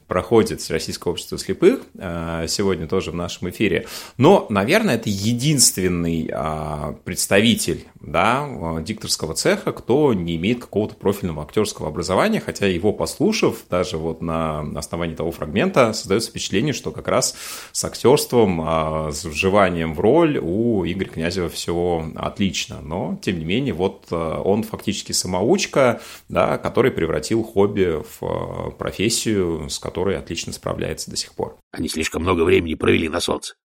проходит 0.10 0.60
Российское 0.70 1.12
общество 1.12 1.38
слепых, 1.38 1.84
э, 1.98 2.46
сегодня 2.50 2.88
тоже 2.88 3.12
в 3.12 3.16
нашем 3.16 3.50
эфире. 3.50 3.88
Но, 4.18 4.48
наверное, 4.50 4.96
это 4.96 5.10
единственный 5.10 6.30
а, 6.34 6.96
представитель 7.06 7.86
да, 8.02 8.48
дикторского 8.82 9.36
цеха, 9.36 9.72
кто 9.72 10.14
не 10.14 10.36
имеет 10.36 10.62
какого-то 10.62 10.96
профильного 10.96 11.44
актерского 11.44 11.90
образования, 11.90 12.42
хотя 12.44 12.66
его 12.66 12.92
послушав, 12.92 13.64
даже 13.70 13.98
вот 13.98 14.22
на 14.22 14.62
основании 14.78 15.16
того 15.16 15.32
фрагмента, 15.32 15.94
создается 15.94 16.32
впечатление, 16.32 16.74
что 16.74 16.92
как 16.92 17.08
раз 17.08 17.36
с 17.72 17.86
актерством, 17.86 18.62
а, 18.62 19.12
с 19.12 19.24
вживанием 19.26 19.94
в 19.94 20.00
роль 20.00 20.40
у 20.42 20.84
Игоря 20.86 21.10
Князева 21.10 21.50
все 21.50 22.12
отлично. 22.16 22.80
Но, 22.82 23.20
тем 23.22 23.38
не 23.38 23.46
менее, 23.46 23.74
вот 23.74 24.08
э, 24.12 24.42
он 24.44 24.64
фактически 24.64 25.12
самоучка, 25.12 26.02
да, 26.30 26.58
который 26.58 26.92
превратил 26.92 27.44
хобби 27.44 28.02
в 28.02 28.24
э, 28.24 28.72
профессию, 28.72 29.70
с 29.70 29.78
которой 29.78 29.99
отлично 30.08 30.54
справляется 30.54 31.10
до 31.10 31.18
сих 31.18 31.34
пор. 31.36 31.60
Они 31.72 31.90
слишком 31.90 32.24
много 32.24 32.44
времени 32.44 32.76
провели 32.76 33.10
на 33.10 33.20
солнце. 33.20 33.56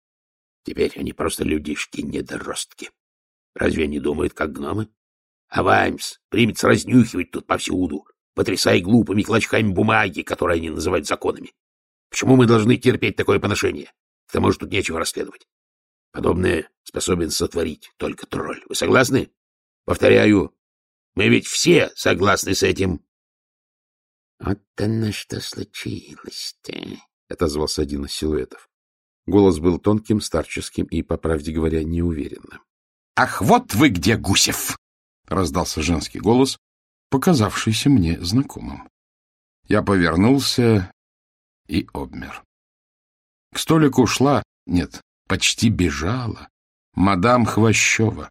Теперь 0.64 0.93
они 0.97 1.12
просто 1.12 1.45
людишки, 1.45 2.00
недоростки. 2.00 2.91
Разве 3.55 3.85
они 3.85 4.00
думают, 4.00 4.35
как 4.35 4.53
гномы? 4.53 4.88
А 5.49 5.62
Ваймс 5.62 6.19
примется 6.31 6.67
разнюхивать 6.69 7.31
тут 7.31 7.47
повсюду, 7.47 8.07
потрясая 8.35 8.81
глупыми 8.81 9.23
клочками 9.23 9.71
бумаги, 9.71 10.23
которые 10.23 10.57
они 10.57 10.71
называют 10.71 11.07
законами. 11.07 11.53
Почему 12.11 12.37
мы 12.37 12.47
должны 12.47 12.76
терпеть 12.76 13.17
такое 13.17 13.38
поношение? 13.38 13.93
К 14.26 14.33
тому 14.33 14.50
же 14.50 14.59
тут 14.59 14.71
нечего 14.71 14.99
расследовать. 14.99 15.47
Подобное 16.12 16.71
способен 16.83 17.31
сотворить 17.31 17.93
только 17.97 18.26
тролль. 18.26 18.62
Вы 18.69 18.75
согласны? 18.75 19.31
Повторяю, 19.85 20.55
мы 21.14 21.29
ведь 21.29 21.47
все 21.47 21.91
согласны 21.95 22.55
с 22.55 22.62
этим.— 22.62 23.05
Вот 24.38 24.61
оно 24.76 25.12
что 25.12 25.41
случилось-то,— 25.41 26.73
отозвался 27.29 27.83
один 27.83 28.05
из 28.05 28.12
силуэтов. 28.12 28.69
Голос 29.26 29.59
был 29.59 29.79
тонким, 29.79 30.21
старческим 30.21 30.85
и, 30.87 31.03
по 31.03 31.17
правде 31.17 31.53
говоря, 31.53 31.83
неуверенным.— 31.83 32.61
Ах, 33.17 33.41
вот 33.41 33.75
вы 33.75 33.91
где, 33.91 34.17
Гусев!— 34.17 34.76
раздался 35.26 35.83
женский 35.83 36.19
голос, 36.19 36.59
показавшийся 37.11 37.88
мне 37.91 38.21
знакомым. 38.21 38.88
Я 39.67 39.83
повернулся 39.83 40.93
и 41.69 41.87
обмер. 41.93 42.43
К 43.53 43.59
столику 43.59 44.07
шла, 44.07 44.43
нет, 44.67 45.00
почти 45.29 45.71
бежала, 45.71 46.49
мадам 46.95 47.47
Хвощева, 47.47 48.29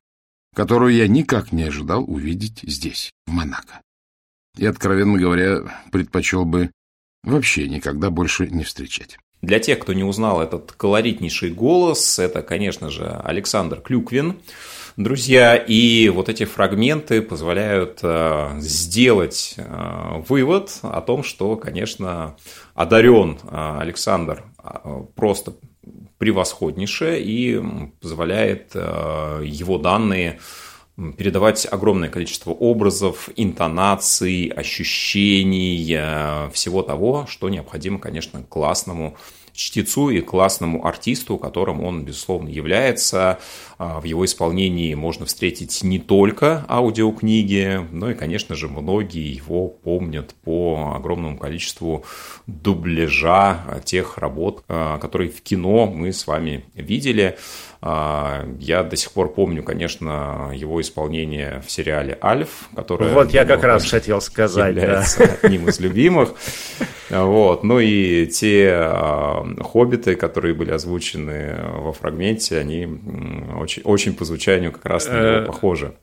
которую 0.54 0.94
я 0.94 1.08
никак 1.08 1.52
не 1.52 1.64
ожидал 1.64 2.04
увидеть 2.04 2.60
здесь, 2.64 3.12
в 3.26 3.32
Монако. 3.32 3.82
И, 4.58 4.66
откровенно 4.66 5.18
говоря, 5.18 5.62
предпочел 5.92 6.46
бы 6.46 6.72
вообще 7.24 7.68
никогда 7.68 8.10
больше 8.10 8.48
не 8.48 8.64
встречать. 8.64 9.18
Для 9.42 9.60
тех, 9.60 9.80
кто 9.80 9.94
не 9.94 10.04
узнал 10.04 10.42
этот 10.42 10.72
колоритнейший 10.72 11.52
голос, 11.52 12.18
это, 12.20 12.42
конечно 12.42 12.90
же, 12.90 13.22
Александр 13.26 13.82
Клюквин. 13.82 14.38
Друзья, 14.96 15.56
и 15.56 16.08
вот 16.10 16.30
эти 16.30 16.46
фрагменты 16.46 17.24
позволяют 17.24 18.00
э, 18.04 18.60
сделать 18.60 19.56
э, 19.58 20.22
вывод 20.28 20.78
о 20.84 21.02
том, 21.02 21.24
что, 21.24 21.56
конечно, 21.56 22.36
одарен 22.76 23.40
э, 23.44 23.78
Александр 23.82 24.44
просто 25.16 25.56
превосходнейше 26.20 27.20
и 27.20 27.62
позволяет 28.00 28.74
его 28.76 29.78
данные 29.78 30.40
передавать 31.18 31.68
огромное 31.70 32.10
количество 32.10 32.52
образов, 32.52 33.30
интонаций, 33.36 34.48
ощущений, 34.48 35.84
всего 36.52 36.84
того, 36.84 37.26
что 37.28 37.50
необходимо, 37.50 38.00
конечно, 38.00 38.44
классному 38.44 39.18
чтецу 39.54 40.10
и 40.10 40.22
классному 40.22 40.86
артисту, 40.86 41.38
которым 41.38 41.84
он, 41.84 42.04
безусловно, 42.04 42.50
является. 42.50 43.40
А, 43.84 44.00
в 44.00 44.06
его 44.06 44.24
исполнении 44.24 44.94
можно 44.94 45.26
встретить 45.26 45.84
не 45.84 46.00
только 46.00 46.66
аудиокниги, 46.70 47.82
но 47.92 48.12
и, 48.12 48.14
конечно 48.14 48.56
же, 48.56 48.70
многие 48.70 49.36
его 49.36 49.68
помнят 49.68 50.34
по 50.44 50.94
огромному 50.96 51.38
количеству 51.38 52.06
дубляжа 52.48 53.82
тех 53.84 54.18
работ, 54.18 54.64
а, 54.70 55.00
которые 55.00 55.30
в 55.30 55.42
кино 55.42 55.88
мы 55.88 56.14
с 56.14 56.28
вами 56.28 56.64
видели. 56.76 57.38
А, 57.82 58.48
я 58.60 58.84
до 58.84 58.96
сих 58.96 59.12
пор 59.12 59.34
помню, 59.34 59.62
конечно, 59.62 60.52
его 60.56 60.80
исполнение 60.80 61.62
в 61.68 61.70
сериале 61.70 62.18
«Альф», 62.24 62.70
который... 62.74 63.10
Вот 63.10 63.32
я 63.32 63.44
как 63.44 63.64
раз 63.64 63.90
хотел 63.90 64.22
сказать, 64.22 64.78
является 64.78 65.20
да. 65.20 65.38
одним 65.42 65.68
из 65.68 65.82
любимых. 65.82 66.34
Вот. 67.10 67.64
Ну 67.64 67.80
и 67.80 68.26
те 68.28 68.72
а, 68.74 69.46
хоббиты, 69.60 70.16
которые 70.16 70.54
были 70.54 70.72
озвучены 70.72 71.58
во 71.74 71.92
фрагменте, 71.92 72.58
они 72.58 72.88
очень, 73.60 73.73
очень 73.84 74.14
по 74.14 74.26
звучанию 74.26 74.72
как 74.72 74.86
раз 74.86 75.08
на 75.08 75.12
него 75.14 75.38
э, 75.42 75.46
похожи. 75.46 75.96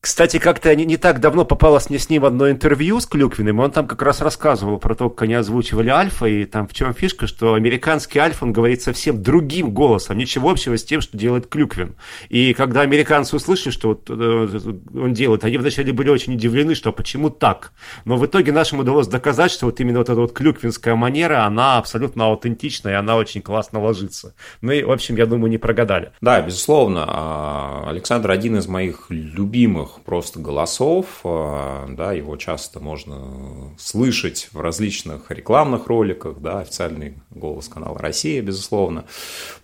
Кстати, 0.00 0.38
как-то 0.38 0.72
не, 0.76 0.96
так 0.96 1.18
давно 1.18 1.44
попалось 1.44 1.90
мне 1.90 1.98
с 1.98 2.08
ним 2.08 2.24
одно 2.24 2.48
интервью 2.48 3.00
с 3.00 3.06
Клюквиным, 3.06 3.60
и 3.60 3.64
он 3.64 3.72
там 3.72 3.88
как 3.88 4.00
раз 4.02 4.20
рассказывал 4.20 4.78
про 4.78 4.94
то, 4.94 5.10
как 5.10 5.22
они 5.22 5.34
озвучивали 5.34 5.88
Альфа, 5.88 6.26
и 6.26 6.44
там 6.44 6.68
в 6.68 6.72
чем 6.72 6.94
фишка, 6.94 7.26
что 7.26 7.54
американский 7.54 8.20
Альфа, 8.20 8.44
он 8.44 8.52
говорит 8.52 8.80
совсем 8.80 9.20
другим 9.20 9.72
голосом, 9.72 10.16
ничего 10.16 10.50
общего 10.50 10.78
с 10.78 10.84
тем, 10.84 11.00
что 11.00 11.18
делает 11.18 11.48
Клюквин. 11.48 11.96
И 12.28 12.54
когда 12.54 12.82
американцы 12.82 13.34
услышали, 13.34 13.72
что 13.72 13.88
вот 13.88 14.08
э, 14.08 14.70
он 14.94 15.14
делает, 15.14 15.42
они 15.42 15.58
вначале 15.58 15.92
были 15.92 16.10
очень 16.10 16.34
удивлены, 16.34 16.76
что 16.76 16.92
почему 16.92 17.28
так. 17.28 17.72
Но 18.04 18.16
в 18.16 18.24
итоге 18.24 18.52
нашим 18.52 18.78
удалось 18.78 19.08
доказать, 19.08 19.50
что 19.50 19.66
вот 19.66 19.80
именно 19.80 19.98
вот 19.98 20.08
эта 20.08 20.20
вот 20.20 20.32
клюквинская 20.32 20.94
манера, 20.94 21.44
она 21.44 21.76
абсолютно 21.76 22.26
аутентичная, 22.26 22.92
и 22.92 22.96
она 22.96 23.16
очень 23.16 23.42
классно 23.42 23.82
ложится. 23.82 24.36
Ну 24.60 24.70
и, 24.70 24.84
в 24.84 24.92
общем, 24.92 25.16
я 25.16 25.26
думаю, 25.26 25.50
не 25.50 25.58
прогадали. 25.58 26.12
Да, 26.20 26.40
безусловно. 26.40 27.04
А, 27.08 27.84
Александр 27.88 28.30
один 28.30 28.56
из 28.56 28.68
моих 28.68 29.06
любимых 29.08 29.87
знакомых 29.88 30.04
просто 30.04 30.40
голосов, 30.40 31.20
а, 31.24 31.86
да, 31.88 32.12
его 32.12 32.36
часто 32.36 32.80
можно 32.80 33.74
слышать 33.78 34.48
в 34.52 34.60
различных 34.60 35.30
рекламных 35.30 35.86
роликах, 35.86 36.38
да, 36.38 36.60
официальный 36.60 37.14
голос 37.30 37.68
канала 37.68 37.98
«Россия», 37.98 38.42
безусловно. 38.42 39.04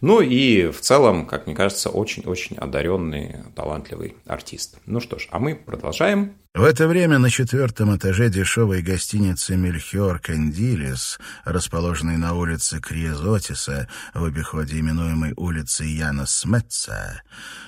Ну 0.00 0.20
и 0.20 0.70
в 0.70 0.80
целом, 0.80 1.26
как 1.26 1.46
мне 1.46 1.54
кажется, 1.54 1.90
очень-очень 1.90 2.56
одаренный, 2.56 3.36
талантливый 3.54 4.16
артист. 4.26 4.78
Ну 4.86 5.00
что 5.00 5.18
ж, 5.18 5.28
а 5.30 5.38
мы 5.38 5.54
продолжаем. 5.54 6.34
В 6.54 6.62
это 6.62 6.86
время 6.86 7.18
на 7.18 7.30
четвертом 7.30 7.96
этаже 7.96 8.28
дешевой 8.28 8.80
гостиницы 8.80 9.56
«Мельхиор 9.56 10.20
Кандилис», 10.20 11.18
расположенной 11.44 12.16
на 12.16 12.34
улице 12.34 12.80
Криезотиса, 12.80 13.88
в 14.14 14.22
обиходе 14.22 14.78
именуемой 14.78 15.32
улицей 15.36 15.88
Яна 15.88 16.26
Сметца, 16.26 17.22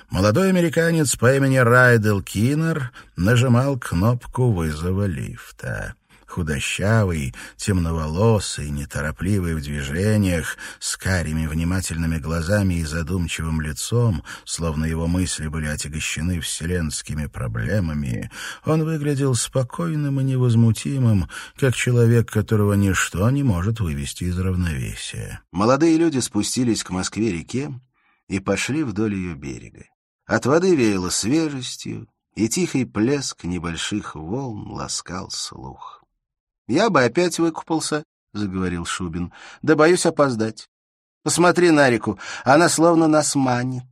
молодой 0.09 0.47
американец 0.47 1.17
по 1.17 1.35
имени 1.35 1.57
Райдел 1.57 2.21
Киннер 2.21 2.93
нажимал 3.17 3.77
кнопку 3.77 4.53
вызова 4.53 5.03
лифта 5.03 5.96
худощавый, 6.27 7.33
темноволосый, 7.55 8.69
неторопливый 8.69 9.55
в 9.55 9.61
движениях, 9.61 10.57
с 10.79 10.97
карими 10.97 11.47
внимательными 11.47 12.17
глазами 12.17 12.75
и 12.75 12.83
задумчивым 12.83 13.61
лицом, 13.61 14.23
словно 14.45 14.85
его 14.85 15.07
мысли 15.07 15.47
были 15.47 15.67
отягощены 15.67 16.39
вселенскими 16.41 17.27
проблемами, 17.27 18.29
он 18.65 18.83
выглядел 18.83 19.33
спокойным 19.35 20.19
и 20.19 20.23
невозмутимым, 20.23 21.29
как 21.55 21.75
человек, 21.75 22.29
которого 22.29 22.73
ничто 22.73 23.29
не 23.29 23.43
может 23.43 23.79
вывести 23.79 24.25
из 24.25 24.37
равновесия. 24.37 25.41
Молодые 25.51 25.97
люди 25.97 26.19
спустились 26.19 26.83
к 26.83 26.89
Москве-реке 26.89 27.71
и 28.27 28.39
пошли 28.39 28.83
вдоль 28.83 29.15
ее 29.15 29.35
берега. 29.35 29.85
От 30.25 30.45
воды 30.45 30.75
веяло 30.75 31.09
свежестью, 31.09 32.09
и 32.35 32.49
тихий 32.49 32.85
плеск 32.85 33.45
небольших 33.45 34.15
волн 34.15 34.71
ласкал 34.71 35.31
слух. 35.31 35.96
Я 36.67 36.89
бы 36.89 37.03
опять 37.03 37.39
выкупался,— 37.39 38.03
заговорил 38.33 38.85
Шубин,— 38.85 39.31
да 39.61 39.75
боюсь 39.75 40.05
опоздать. 40.05 40.67
Посмотри 41.23 41.71
на 41.71 41.89
реку, 41.89 42.19
она 42.43 42.69
словно 42.69 43.07
нас 43.07 43.35
манит. 43.35 43.83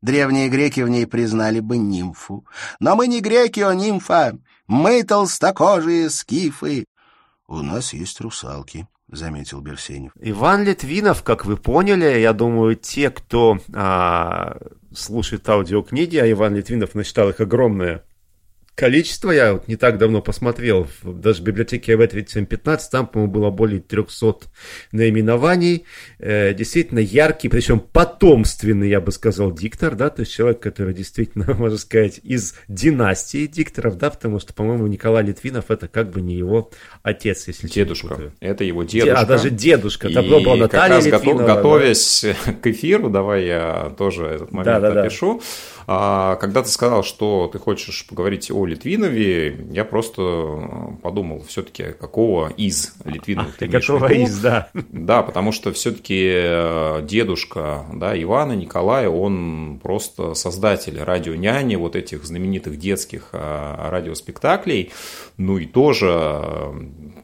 Древние 0.00 0.48
греки 0.48 0.80
в 0.80 0.88
ней 0.88 1.06
признали 1.06 1.60
бы 1.60 1.76
нимфу. 1.76 2.44
Но 2.78 2.94
мы 2.94 3.06
не 3.06 3.20
греки, 3.20 3.60
а 3.60 3.74
нимфа. 3.74 4.38
Мы 4.66 5.02
толстокожие 5.02 6.10
скифы. 6.10 6.84
У 7.46 7.56
нас 7.62 7.92
есть 7.92 8.20
русалки,— 8.20 8.86
заметил 9.08 9.60
Берсенев. 9.60 10.12
Иван 10.20 10.64
Литвинов, 10.64 11.22
как 11.22 11.46
вы 11.46 11.56
поняли, 11.56 12.18
я 12.18 12.32
думаю, 12.32 12.76
те, 12.76 13.10
кто 13.10 13.58
а, 13.72 14.58
слушает 14.94 15.48
аудиокниги, 15.48 16.16
а 16.16 16.30
Иван 16.30 16.54
Литвинов 16.54 16.94
насчитал 16.94 17.30
их 17.30 17.40
огромное 17.40 18.04
количество. 18.74 19.30
Я 19.30 19.54
вот 19.54 19.68
не 19.68 19.76
так 19.76 19.98
давно 19.98 20.20
посмотрел, 20.22 20.86
даже 21.02 21.42
в 21.42 21.44
библиотеке 21.44 21.94
АВ-3715, 21.94 22.78
там, 22.90 23.06
по-моему, 23.06 23.32
было 23.32 23.50
более 23.50 23.80
300 23.80 24.46
наименований. 24.92 25.84
Э, 26.18 26.54
действительно 26.54 26.98
яркий, 26.98 27.48
причем 27.48 27.80
потомственный, 27.80 28.88
я 28.88 29.00
бы 29.00 29.12
сказал, 29.12 29.52
диктор, 29.52 29.94
да, 29.94 30.10
то 30.10 30.20
есть 30.20 30.32
человек, 30.32 30.60
который 30.60 30.94
действительно, 30.94 31.54
можно 31.58 31.78
сказать, 31.78 32.20
из 32.22 32.54
династии 32.68 33.46
дикторов, 33.46 33.96
да, 33.98 34.10
потому 34.10 34.40
что, 34.40 34.52
по-моему, 34.52 34.86
Николай 34.86 35.24
Литвинов 35.24 35.70
это 35.70 35.88
как 35.88 36.10
бы 36.10 36.20
не 36.20 36.34
его 36.34 36.70
отец, 37.02 37.46
если 37.46 37.68
Дедушка. 37.68 38.32
Это 38.40 38.64
его 38.64 38.84
дедушка. 38.84 39.20
А, 39.20 39.26
даже 39.26 39.50
дедушка. 39.50 40.12
Добро 40.12 40.40
была 40.40 40.56
Наталья 40.56 41.00
как 41.02 41.12
раз 41.12 41.22
Литвинова, 41.22 41.46
готовясь 41.46 42.24
да. 42.24 42.52
к 42.62 42.66
эфиру, 42.66 43.10
давай 43.10 43.46
я 43.46 43.94
тоже 43.96 44.26
этот 44.26 44.52
момент 44.52 44.80
да, 44.80 44.90
да, 44.90 45.02
опишу. 45.02 45.38
Да. 45.38 45.44
А, 45.86 46.36
когда 46.36 46.62
ты 46.62 46.68
сказал, 46.68 47.02
что 47.02 47.48
ты 47.52 47.58
хочешь 47.58 48.06
поговорить 48.06 48.50
о 48.50 48.64
Литвинове, 48.66 49.66
я 49.70 49.84
просто 49.84 50.96
подумал, 51.02 51.44
все-таки 51.46 51.92
какого 51.98 52.50
из 52.56 52.94
Литвиновых 53.04 53.54
а, 53.56 53.58
ты 53.58 53.68
Какого 53.68 54.12
из, 54.12 54.38
да. 54.38 54.70
Да, 54.90 55.22
потому 55.22 55.52
что 55.52 55.72
все-таки 55.72 56.30
э, 56.34 57.00
дедушка 57.02 57.84
да, 57.92 58.20
Ивана 58.20 58.52
Николая, 58.52 59.08
он 59.08 59.80
просто 59.82 60.34
создатель 60.34 60.98
радионяни, 61.00 61.76
вот 61.76 61.96
этих 61.96 62.24
знаменитых 62.24 62.78
детских 62.78 63.30
а, 63.32 63.90
радиоспектаклей. 63.90 64.92
Ну 65.36 65.58
и 65.58 65.66
тоже, 65.66 66.72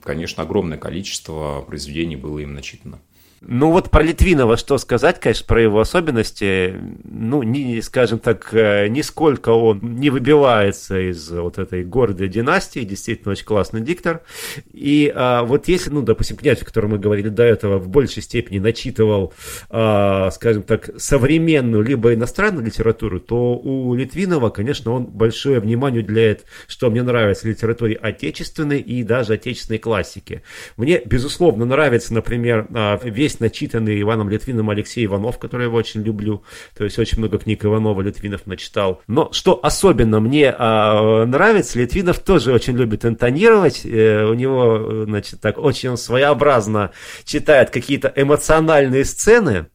конечно, 0.03 0.43
огромное 0.43 0.79
количество 0.79 1.63
произведений 1.67 2.17
было 2.17 2.41
им 2.41 2.55
начитано. 2.55 3.01
Ну 3.43 3.71
вот 3.71 3.91
про 3.91 4.03
Литвинова 4.03 4.59
что 4.59 4.77
сказать, 4.77 5.19
конечно, 5.19 5.47
про 5.47 5.63
его 5.63 5.81
особенности. 5.81 6.75
Ну, 7.05 7.43
не, 7.43 7.81
скажем 7.81 8.19
так, 8.19 8.53
э, 8.53 8.89
нисколько 8.89 9.49
он 9.49 9.81
не 9.83 10.11
выбивается 10.11 11.01
из 11.01 11.31
вот 11.31 11.59
этой 11.59 11.83
гордой 11.83 12.29
династии. 12.29 12.81
Действительно, 12.81 13.33
очень 13.33 13.47
классный 13.47 13.81
диктор. 13.81 14.21
И 14.73 15.11
а, 15.15 15.45
вот 15.45 15.69
если, 15.69 15.89
ну, 15.89 16.03
допустим, 16.03 16.37
князь, 16.37 16.61
о 16.61 16.67
котором 16.67 16.91
мы 16.91 16.99
говорили 16.99 17.31
до 17.31 17.43
этого, 17.43 17.79
в 17.79 17.89
большей 17.89 18.23
степени 18.23 18.59
начитывал, 18.59 19.33
а, 19.71 20.31
скажем 20.33 20.63
так, 20.63 20.91
современную 20.99 21.83
либо 21.83 22.13
иностранную 22.13 22.67
литературу, 22.67 23.21
то 23.21 23.57
у 23.57 23.95
Литвинова, 23.95 24.51
конечно, 24.51 24.93
он 24.93 25.07
большое 25.07 25.61
внимание 25.61 26.03
уделяет, 26.03 26.45
что 26.67 26.91
мне 26.91 27.03
нравится, 27.03 27.49
литературе 27.49 27.95
отечественной 27.97 28.81
и 28.81 29.03
даже 29.03 29.33
отечественной 29.33 29.79
классики. 29.79 30.43
Мне, 30.77 31.01
безусловно, 31.05 31.65
нравится, 31.65 32.13
например, 32.13 32.67
а, 32.75 33.01
весь 33.03 33.30
есть 33.31 33.41
начитанный 33.41 34.01
Иваном 34.01 34.29
Литвином 34.29 34.71
Алексей 34.71 35.07
Иванов, 35.07 35.39
который 35.39 35.67
я 35.67 35.73
очень 35.73 36.03
люблю. 36.03 36.43
То 36.77 36.85
есть 36.85 36.99
очень 36.99 37.19
много 37.19 37.39
книг 37.39 37.65
Иванова 37.65 38.01
Литвинов 38.03 38.47
начитал. 38.47 39.01
Но 39.07 39.31
что 39.33 39.59
особенно 39.63 40.21
мне 40.21 40.55
а, 40.57 41.25
нравится, 41.25 41.79
Литвинов 41.79 42.19
тоже 42.19 42.53
очень 42.53 42.77
любит 42.77 43.05
интонировать. 43.05 43.83
Э, 43.85 44.25
у 44.25 44.35
него, 44.35 45.05
значит, 45.05 45.41
так 45.41 45.59
очень 45.59 45.97
своеобразно 45.97 46.91
читает 47.25 47.71
какие-то 47.71 48.13
эмоциональные 48.15 49.05
сцены. 49.05 49.67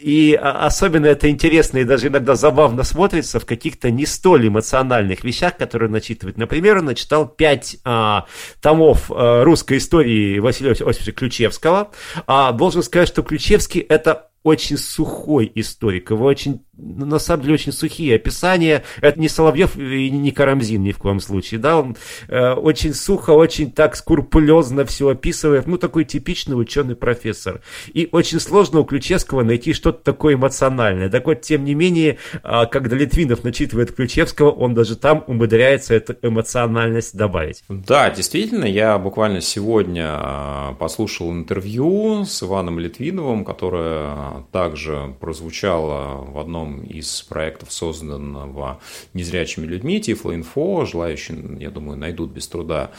И 0.00 0.34
особенно 0.34 1.06
это 1.06 1.30
интересно 1.30 1.78
и 1.78 1.84
даже 1.84 2.08
иногда 2.08 2.34
забавно 2.34 2.82
смотрится 2.82 3.40
в 3.40 3.46
каких-то 3.46 3.90
не 3.90 4.06
столь 4.06 4.48
эмоциональных 4.48 5.24
вещах, 5.24 5.56
которые 5.56 5.90
начитывает. 5.90 6.36
Например, 6.36 6.78
он 6.78 6.86
начитал 6.86 7.26
пять 7.26 7.76
а, 7.84 8.26
томов 8.60 9.10
а, 9.10 9.44
русской 9.44 9.78
истории 9.78 10.38
Василия 10.38 10.72
Осиповича 10.72 11.12
Ключевского. 11.12 11.90
А, 12.26 12.52
должен 12.52 12.82
сказать, 12.82 13.08
что 13.08 13.22
Ключевский 13.22 13.80
это 13.80 14.30
очень 14.44 14.76
сухой 14.76 15.50
историк, 15.54 16.10
его 16.10 16.24
очень 16.24 16.60
ну, 16.76 17.06
на 17.06 17.18
самом 17.18 17.42
деле 17.42 17.54
очень 17.54 17.72
сухие 17.72 18.16
описания. 18.16 18.82
Это 19.00 19.20
не 19.20 19.28
Соловьев 19.28 19.76
и 19.76 20.10
не 20.10 20.30
Карамзин 20.32 20.82
ни 20.82 20.92
в 20.92 20.98
коем 20.98 21.20
случае. 21.20 21.60
Да? 21.60 21.78
Он 21.78 21.96
э, 22.28 22.52
очень 22.52 22.94
сухо, 22.94 23.30
очень 23.30 23.70
так 23.70 23.96
скрупулезно 23.96 24.84
все 24.84 25.08
описывает. 25.08 25.66
Ну, 25.66 25.78
такой 25.78 26.04
типичный 26.04 26.60
ученый 26.60 26.96
профессор. 26.96 27.60
И 27.92 28.08
очень 28.10 28.40
сложно 28.40 28.80
у 28.80 28.84
Ключевского 28.84 29.42
найти 29.42 29.72
что-то 29.72 30.02
такое 30.02 30.34
эмоциональное. 30.34 31.08
Так 31.08 31.26
вот, 31.26 31.42
тем 31.42 31.64
не 31.64 31.74
менее, 31.74 32.18
э, 32.42 32.66
когда 32.70 32.96
Литвинов 32.96 33.44
начитывает 33.44 33.92
Ключевского, 33.92 34.50
он 34.50 34.74
даже 34.74 34.96
там 34.96 35.24
умудряется 35.26 35.94
эту 35.94 36.16
эмоциональность 36.22 37.16
добавить. 37.16 37.62
Да, 37.68 38.10
действительно, 38.10 38.64
я 38.64 38.98
буквально 38.98 39.40
сегодня 39.40 40.06
а, 40.08 40.72
послушал 40.74 41.32
интервью 41.32 42.24
с 42.24 42.42
Иваном 42.42 42.78
Литвиновым, 42.78 43.44
которое 43.44 44.33
также 44.52 45.14
прозвучало 45.20 46.24
в 46.24 46.38
одном 46.38 46.82
из 46.82 47.22
проектов, 47.22 47.72
созданного 47.72 48.80
незрячими 49.12 49.66
людьми, 49.66 50.00
Тифлоинфо. 50.00 50.84
Желающие, 50.84 51.38
я 51.60 51.70
думаю, 51.70 51.98
найдут 51.98 52.30
без 52.30 52.48
труда 52.48 52.90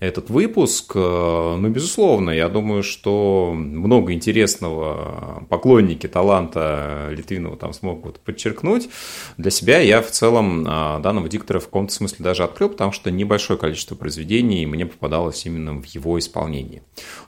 этот 0.00 0.30
выпуск. 0.30 0.94
Ну, 0.94 1.68
безусловно, 1.68 2.30
я 2.30 2.48
думаю, 2.48 2.82
что 2.82 3.52
много 3.54 4.12
интересного 4.12 5.44
поклонники 5.48 6.06
таланта 6.06 7.08
Литвинова 7.10 7.56
там 7.56 7.72
смогут 7.72 8.20
подчеркнуть. 8.20 8.88
Для 9.36 9.50
себя 9.50 9.78
я 9.80 10.02
в 10.02 10.10
целом 10.10 10.64
а, 10.66 10.98
данного 11.00 11.28
диктора 11.28 11.60
в 11.60 11.66
каком-то 11.66 11.92
смысле 11.92 12.18
даже 12.24 12.44
открыл, 12.44 12.70
потому 12.70 12.92
что 12.92 13.10
небольшое 13.10 13.58
количество 13.58 13.94
произведений 13.94 14.66
мне 14.66 14.86
попадалось 14.86 15.44
именно 15.46 15.72
в 15.74 15.84
его 15.86 16.18
исполнении. 16.18 16.82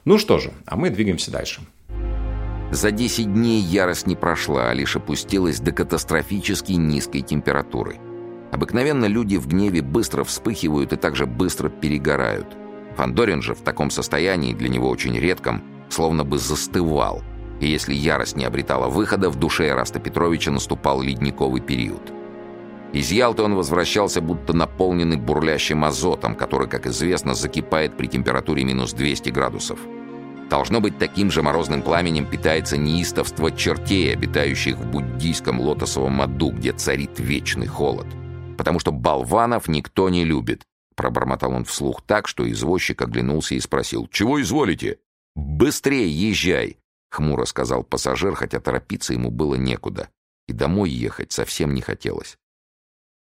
Ну 0.05 0.17
что 0.17 0.39
же, 0.39 0.53
а 0.65 0.75
мы 0.75 0.89
двигаемся 0.89 1.31
дальше. 1.31 1.61
За 2.71 2.91
10 2.91 3.33
дней 3.33 3.61
ярость 3.61 4.07
не 4.07 4.15
прошла, 4.15 4.69
а 4.69 4.73
лишь 4.73 4.97
опустилась 4.97 5.59
до 5.59 5.71
катастрофически 5.71 6.73
низкой 6.73 7.21
температуры. 7.21 7.97
Обыкновенно 8.51 9.05
люди 9.05 9.37
в 9.37 9.47
гневе 9.47 9.81
быстро 9.81 10.25
вспыхивают 10.25 10.91
и 10.91 10.97
также 10.97 11.25
быстро 11.25 11.69
перегорают. 11.69 12.57
Фандорин 12.97 13.41
же 13.41 13.53
в 13.53 13.61
таком 13.61 13.89
состоянии, 13.89 14.53
для 14.53 14.67
него 14.67 14.89
очень 14.89 15.17
редком, 15.17 15.63
словно 15.89 16.25
бы 16.25 16.37
застывал. 16.37 17.23
И 17.61 17.67
если 17.67 17.93
ярость 17.93 18.35
не 18.35 18.43
обретала 18.43 18.87
выхода, 18.89 19.29
в 19.29 19.37
душе 19.37 19.73
Раста 19.73 19.99
Петровича 19.99 20.51
наступал 20.51 21.01
ледниковый 21.01 21.61
период. 21.61 22.11
Из 22.91 23.11
Ялты 23.11 23.43
он 23.43 23.55
возвращался, 23.55 24.21
будто 24.21 24.53
наполненный 24.53 25.17
бурлящим 25.17 25.85
азотом, 25.85 26.35
который, 26.35 26.67
как 26.67 26.85
известно, 26.85 27.33
закипает 27.33 27.95
при 27.95 28.07
температуре 28.07 28.63
минус 28.63 28.93
200 28.93 29.29
градусов. 29.29 29.79
Должно 30.49 30.79
быть, 30.79 30.97
таким 30.97 31.29
же 31.29 31.43
морозным 31.43 31.81
пламенем 31.81 32.25
питается 32.25 32.77
неистовство 32.77 33.51
чертей, 33.51 34.13
обитающих 34.13 34.77
в 34.77 34.89
буддийском 34.89 35.59
лотосовом 35.59 36.21
аду, 36.21 36.51
где 36.51 36.71
царит 36.71 37.19
вечный 37.19 37.67
холод. 37.67 38.07
Потому 38.57 38.79
что 38.79 38.91
болванов 38.91 39.67
никто 39.67 40.07
не 40.09 40.23
любит. 40.23 40.63
Пробормотал 40.95 41.51
он 41.51 41.65
вслух 41.65 42.01
так, 42.01 42.27
что 42.27 42.49
извозчик 42.49 43.01
оглянулся 43.01 43.55
и 43.55 43.59
спросил, 43.59 44.07
«Чего 44.07 44.41
изволите?» 44.41 44.99
«Быстрее 45.35 46.09
езжай!»— 46.09 46.77
хмуро 47.11 47.45
сказал 47.45 47.83
пассажир, 47.83 48.33
хотя 48.33 48.59
торопиться 48.59 49.13
ему 49.13 49.29
было 49.29 49.55
некуда. 49.55 50.09
И 50.47 50.53
домой 50.53 50.89
ехать 50.89 51.31
совсем 51.33 51.73
не 51.73 51.81
хотелось. 51.81 52.37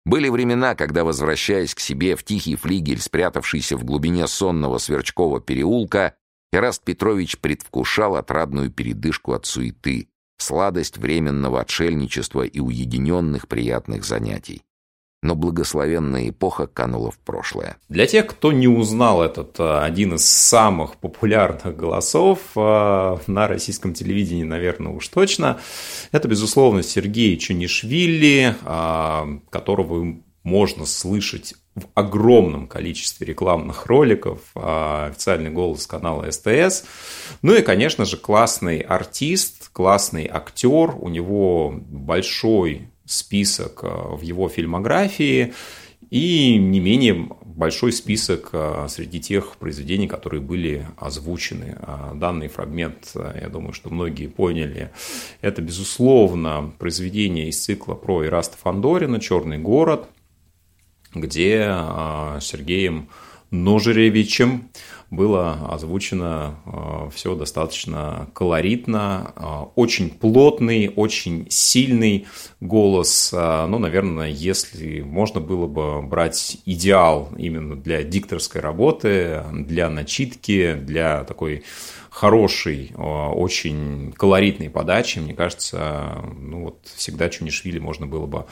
Были 0.04 0.28
времена, 0.28 0.74
когда, 0.74 1.04
возвращаясь 1.04 1.74
к 1.74 1.80
себе 1.80 2.16
в 2.16 2.22
тихий 2.22 2.54
флигель, 2.54 3.00
спрятавшийся 3.00 3.76
в 3.76 3.84
глубине 3.84 4.26
сонного 4.26 4.78
Сверчкова 4.78 5.40
переулка, 5.40 6.14
Ираст 6.52 6.82
Петрович 6.82 7.38
предвкушал 7.38 8.16
отрадную 8.16 8.70
передышку 8.70 9.34
от 9.34 9.44
суеты, 9.44 10.08
сладость 10.38 10.96
временного 10.96 11.60
отшельничества 11.60 12.42
и 12.42 12.58
уединенных 12.58 13.48
приятных 13.48 14.04
занятий. 14.04 14.62
Но 15.20 15.34
благословенная 15.34 16.30
эпоха 16.30 16.68
канула 16.68 17.10
в 17.10 17.18
прошлое. 17.18 17.76
Для 17.88 18.06
тех, 18.06 18.28
кто 18.28 18.52
не 18.52 18.68
узнал 18.68 19.20
этот 19.20 19.58
э, 19.58 19.80
один 19.80 20.14
из 20.14 20.24
самых 20.24 20.94
популярных 20.96 21.76
голосов 21.76 22.38
э, 22.54 23.16
на 23.26 23.48
российском 23.48 23.94
телевидении, 23.94 24.44
наверное, 24.44 24.92
уж 24.92 25.08
точно, 25.08 25.58
это, 26.12 26.28
безусловно, 26.28 26.84
Сергей 26.84 27.36
Чунишвили, 27.36 28.54
э, 28.64 29.38
которого 29.50 30.18
можно 30.44 30.86
слышать 30.86 31.54
в 31.80 31.86
огромном 31.94 32.66
количестве 32.66 33.26
рекламных 33.26 33.86
роликов, 33.86 34.40
а, 34.54 35.06
официальный 35.10 35.50
голос 35.50 35.86
канала 35.86 36.30
СТС. 36.30 36.84
Ну 37.42 37.54
и, 37.54 37.62
конечно 37.62 38.04
же, 38.04 38.16
классный 38.16 38.80
артист, 38.80 39.70
классный 39.72 40.28
актер, 40.30 40.94
у 40.98 41.08
него 41.08 41.72
большой 41.72 42.88
список 43.04 43.80
а, 43.82 44.16
в 44.16 44.22
его 44.22 44.48
фильмографии 44.48 45.54
и 46.10 46.56
не 46.56 46.80
менее 46.80 47.28
большой 47.44 47.92
список 47.92 48.50
а, 48.52 48.86
среди 48.88 49.20
тех 49.20 49.56
произведений, 49.56 50.08
которые 50.08 50.40
были 50.40 50.86
озвучены. 50.96 51.78
Данный 52.14 52.48
фрагмент, 52.48 53.14
я 53.14 53.48
думаю, 53.48 53.72
что 53.72 53.90
многие 53.90 54.28
поняли, 54.28 54.90
это, 55.40 55.60
безусловно, 55.60 56.72
произведение 56.78 57.48
из 57.48 57.58
цикла 57.62 57.94
про 57.94 58.24
Ираста 58.24 58.56
Фандорина 58.56 59.20
«Черный 59.20 59.58
город», 59.58 60.08
где 61.14 61.64
а, 61.68 62.38
Сергеем 62.40 63.08
Ножеревичем 63.50 64.70
было 65.10 65.54
озвучено 65.70 66.56
э, 66.66 67.10
все 67.14 67.34
достаточно 67.34 68.28
колоритно, 68.34 69.32
э, 69.34 69.42
очень 69.74 70.10
плотный, 70.10 70.92
очень 70.94 71.46
сильный 71.48 72.26
голос. 72.60 73.32
Ну, 73.32 73.78
наверное, 73.78 74.28
если 74.28 75.00
можно 75.00 75.40
было 75.40 75.66
бы 75.66 76.02
брать 76.02 76.58
идеал 76.66 77.30
именно 77.38 77.74
для 77.74 78.02
дикторской 78.02 78.60
работы, 78.60 79.44
для 79.50 79.88
начитки, 79.88 80.74
для 80.74 81.24
такой 81.24 81.64
хорошей, 82.18 82.92
очень 82.96 84.12
колоритной 84.16 84.70
подачи, 84.70 85.20
мне 85.20 85.34
кажется, 85.34 86.24
ну 86.36 86.64
вот 86.64 86.78
всегда 86.96 87.28
Чунишвили 87.28 87.78
можно 87.78 88.08
было 88.08 88.26
бы 88.26 88.46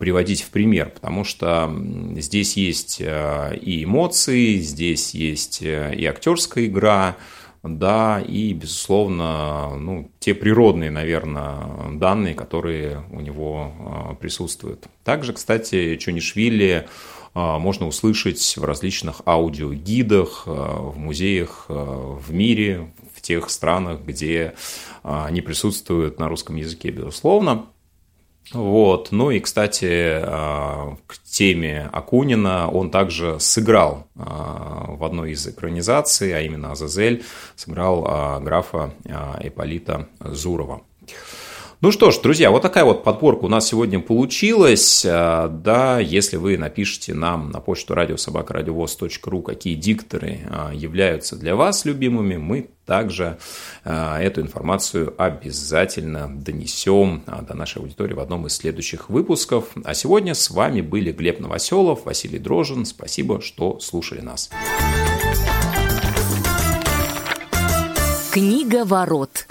приводить 0.00 0.42
в 0.42 0.50
пример, 0.50 0.90
потому 0.90 1.22
что 1.22 1.72
здесь 2.16 2.56
есть 2.56 3.00
э, 3.00 3.56
и 3.62 3.84
эмоции, 3.84 4.56
здесь 4.56 5.14
есть 5.14 5.62
э, 5.62 5.94
и 5.94 6.04
актерская 6.04 6.66
игра, 6.66 7.16
да, 7.62 8.20
и, 8.20 8.52
безусловно, 8.52 9.76
ну, 9.76 10.10
те 10.18 10.34
природные, 10.34 10.90
наверное, 10.90 11.92
данные, 11.92 12.34
которые 12.34 13.04
у 13.12 13.20
него 13.20 13.72
э, 13.78 14.14
присутствуют. 14.16 14.86
Также, 15.04 15.32
кстати, 15.32 15.96
Чунишвили 15.96 16.88
можно 17.36 17.86
услышать 17.86 18.56
в 18.56 18.64
различных 18.64 19.20
аудиогидах, 19.26 20.46
в 20.46 20.94
музеях 20.96 21.66
в 21.68 22.32
мире, 22.32 22.88
тех 23.26 23.50
странах, 23.50 24.00
где 24.02 24.54
а, 25.02 25.26
они 25.26 25.40
присутствуют 25.40 26.20
на 26.20 26.28
русском 26.28 26.56
языке, 26.56 26.90
безусловно. 26.90 27.66
Вот. 28.52 29.08
Ну 29.10 29.32
и, 29.32 29.40
кстати, 29.40 30.20
а, 30.22 30.96
к 31.08 31.18
теме 31.24 31.90
Акунина 31.92 32.70
он 32.70 32.90
также 32.90 33.40
сыграл 33.40 34.06
а, 34.14 34.86
в 34.88 35.02
одной 35.02 35.32
из 35.32 35.44
экранизаций, 35.46 36.36
а 36.36 36.40
именно 36.40 36.70
Азазель, 36.72 37.24
сыграл 37.56 38.40
графа 38.40 38.94
Эполита 39.40 40.08
Зурова. 40.20 40.82
Ну 41.86 41.92
что 41.92 42.10
ж, 42.10 42.18
друзья, 42.18 42.50
вот 42.50 42.62
такая 42.62 42.84
вот 42.84 43.04
подборка 43.04 43.44
у 43.44 43.48
нас 43.48 43.68
сегодня 43.68 44.00
получилась. 44.00 45.06
А, 45.08 45.46
да, 45.46 46.00
если 46.00 46.36
вы 46.36 46.58
напишите 46.58 47.14
нам 47.14 47.50
на 47.52 47.60
почту 47.60 47.94
радиособакарадиовоз.ру, 47.94 49.42
какие 49.42 49.76
дикторы 49.76 50.40
а, 50.50 50.72
являются 50.74 51.36
для 51.36 51.54
вас 51.54 51.84
любимыми, 51.84 52.38
мы 52.38 52.70
также 52.86 53.38
а, 53.84 54.20
эту 54.20 54.40
информацию 54.40 55.14
обязательно 55.16 56.28
донесем 56.28 57.22
до 57.42 57.54
нашей 57.54 57.82
аудитории 57.82 58.14
в 58.14 58.20
одном 58.20 58.48
из 58.48 58.56
следующих 58.56 59.08
выпусков. 59.08 59.66
А 59.84 59.94
сегодня 59.94 60.34
с 60.34 60.50
вами 60.50 60.80
были 60.80 61.12
Глеб 61.12 61.38
Новоселов, 61.38 62.04
Василий 62.04 62.40
Дрожин. 62.40 62.84
Спасибо, 62.84 63.40
что 63.40 63.78
слушали 63.78 64.22
нас. 64.22 64.50
Книга 68.32 68.84
ворот. 68.84 69.46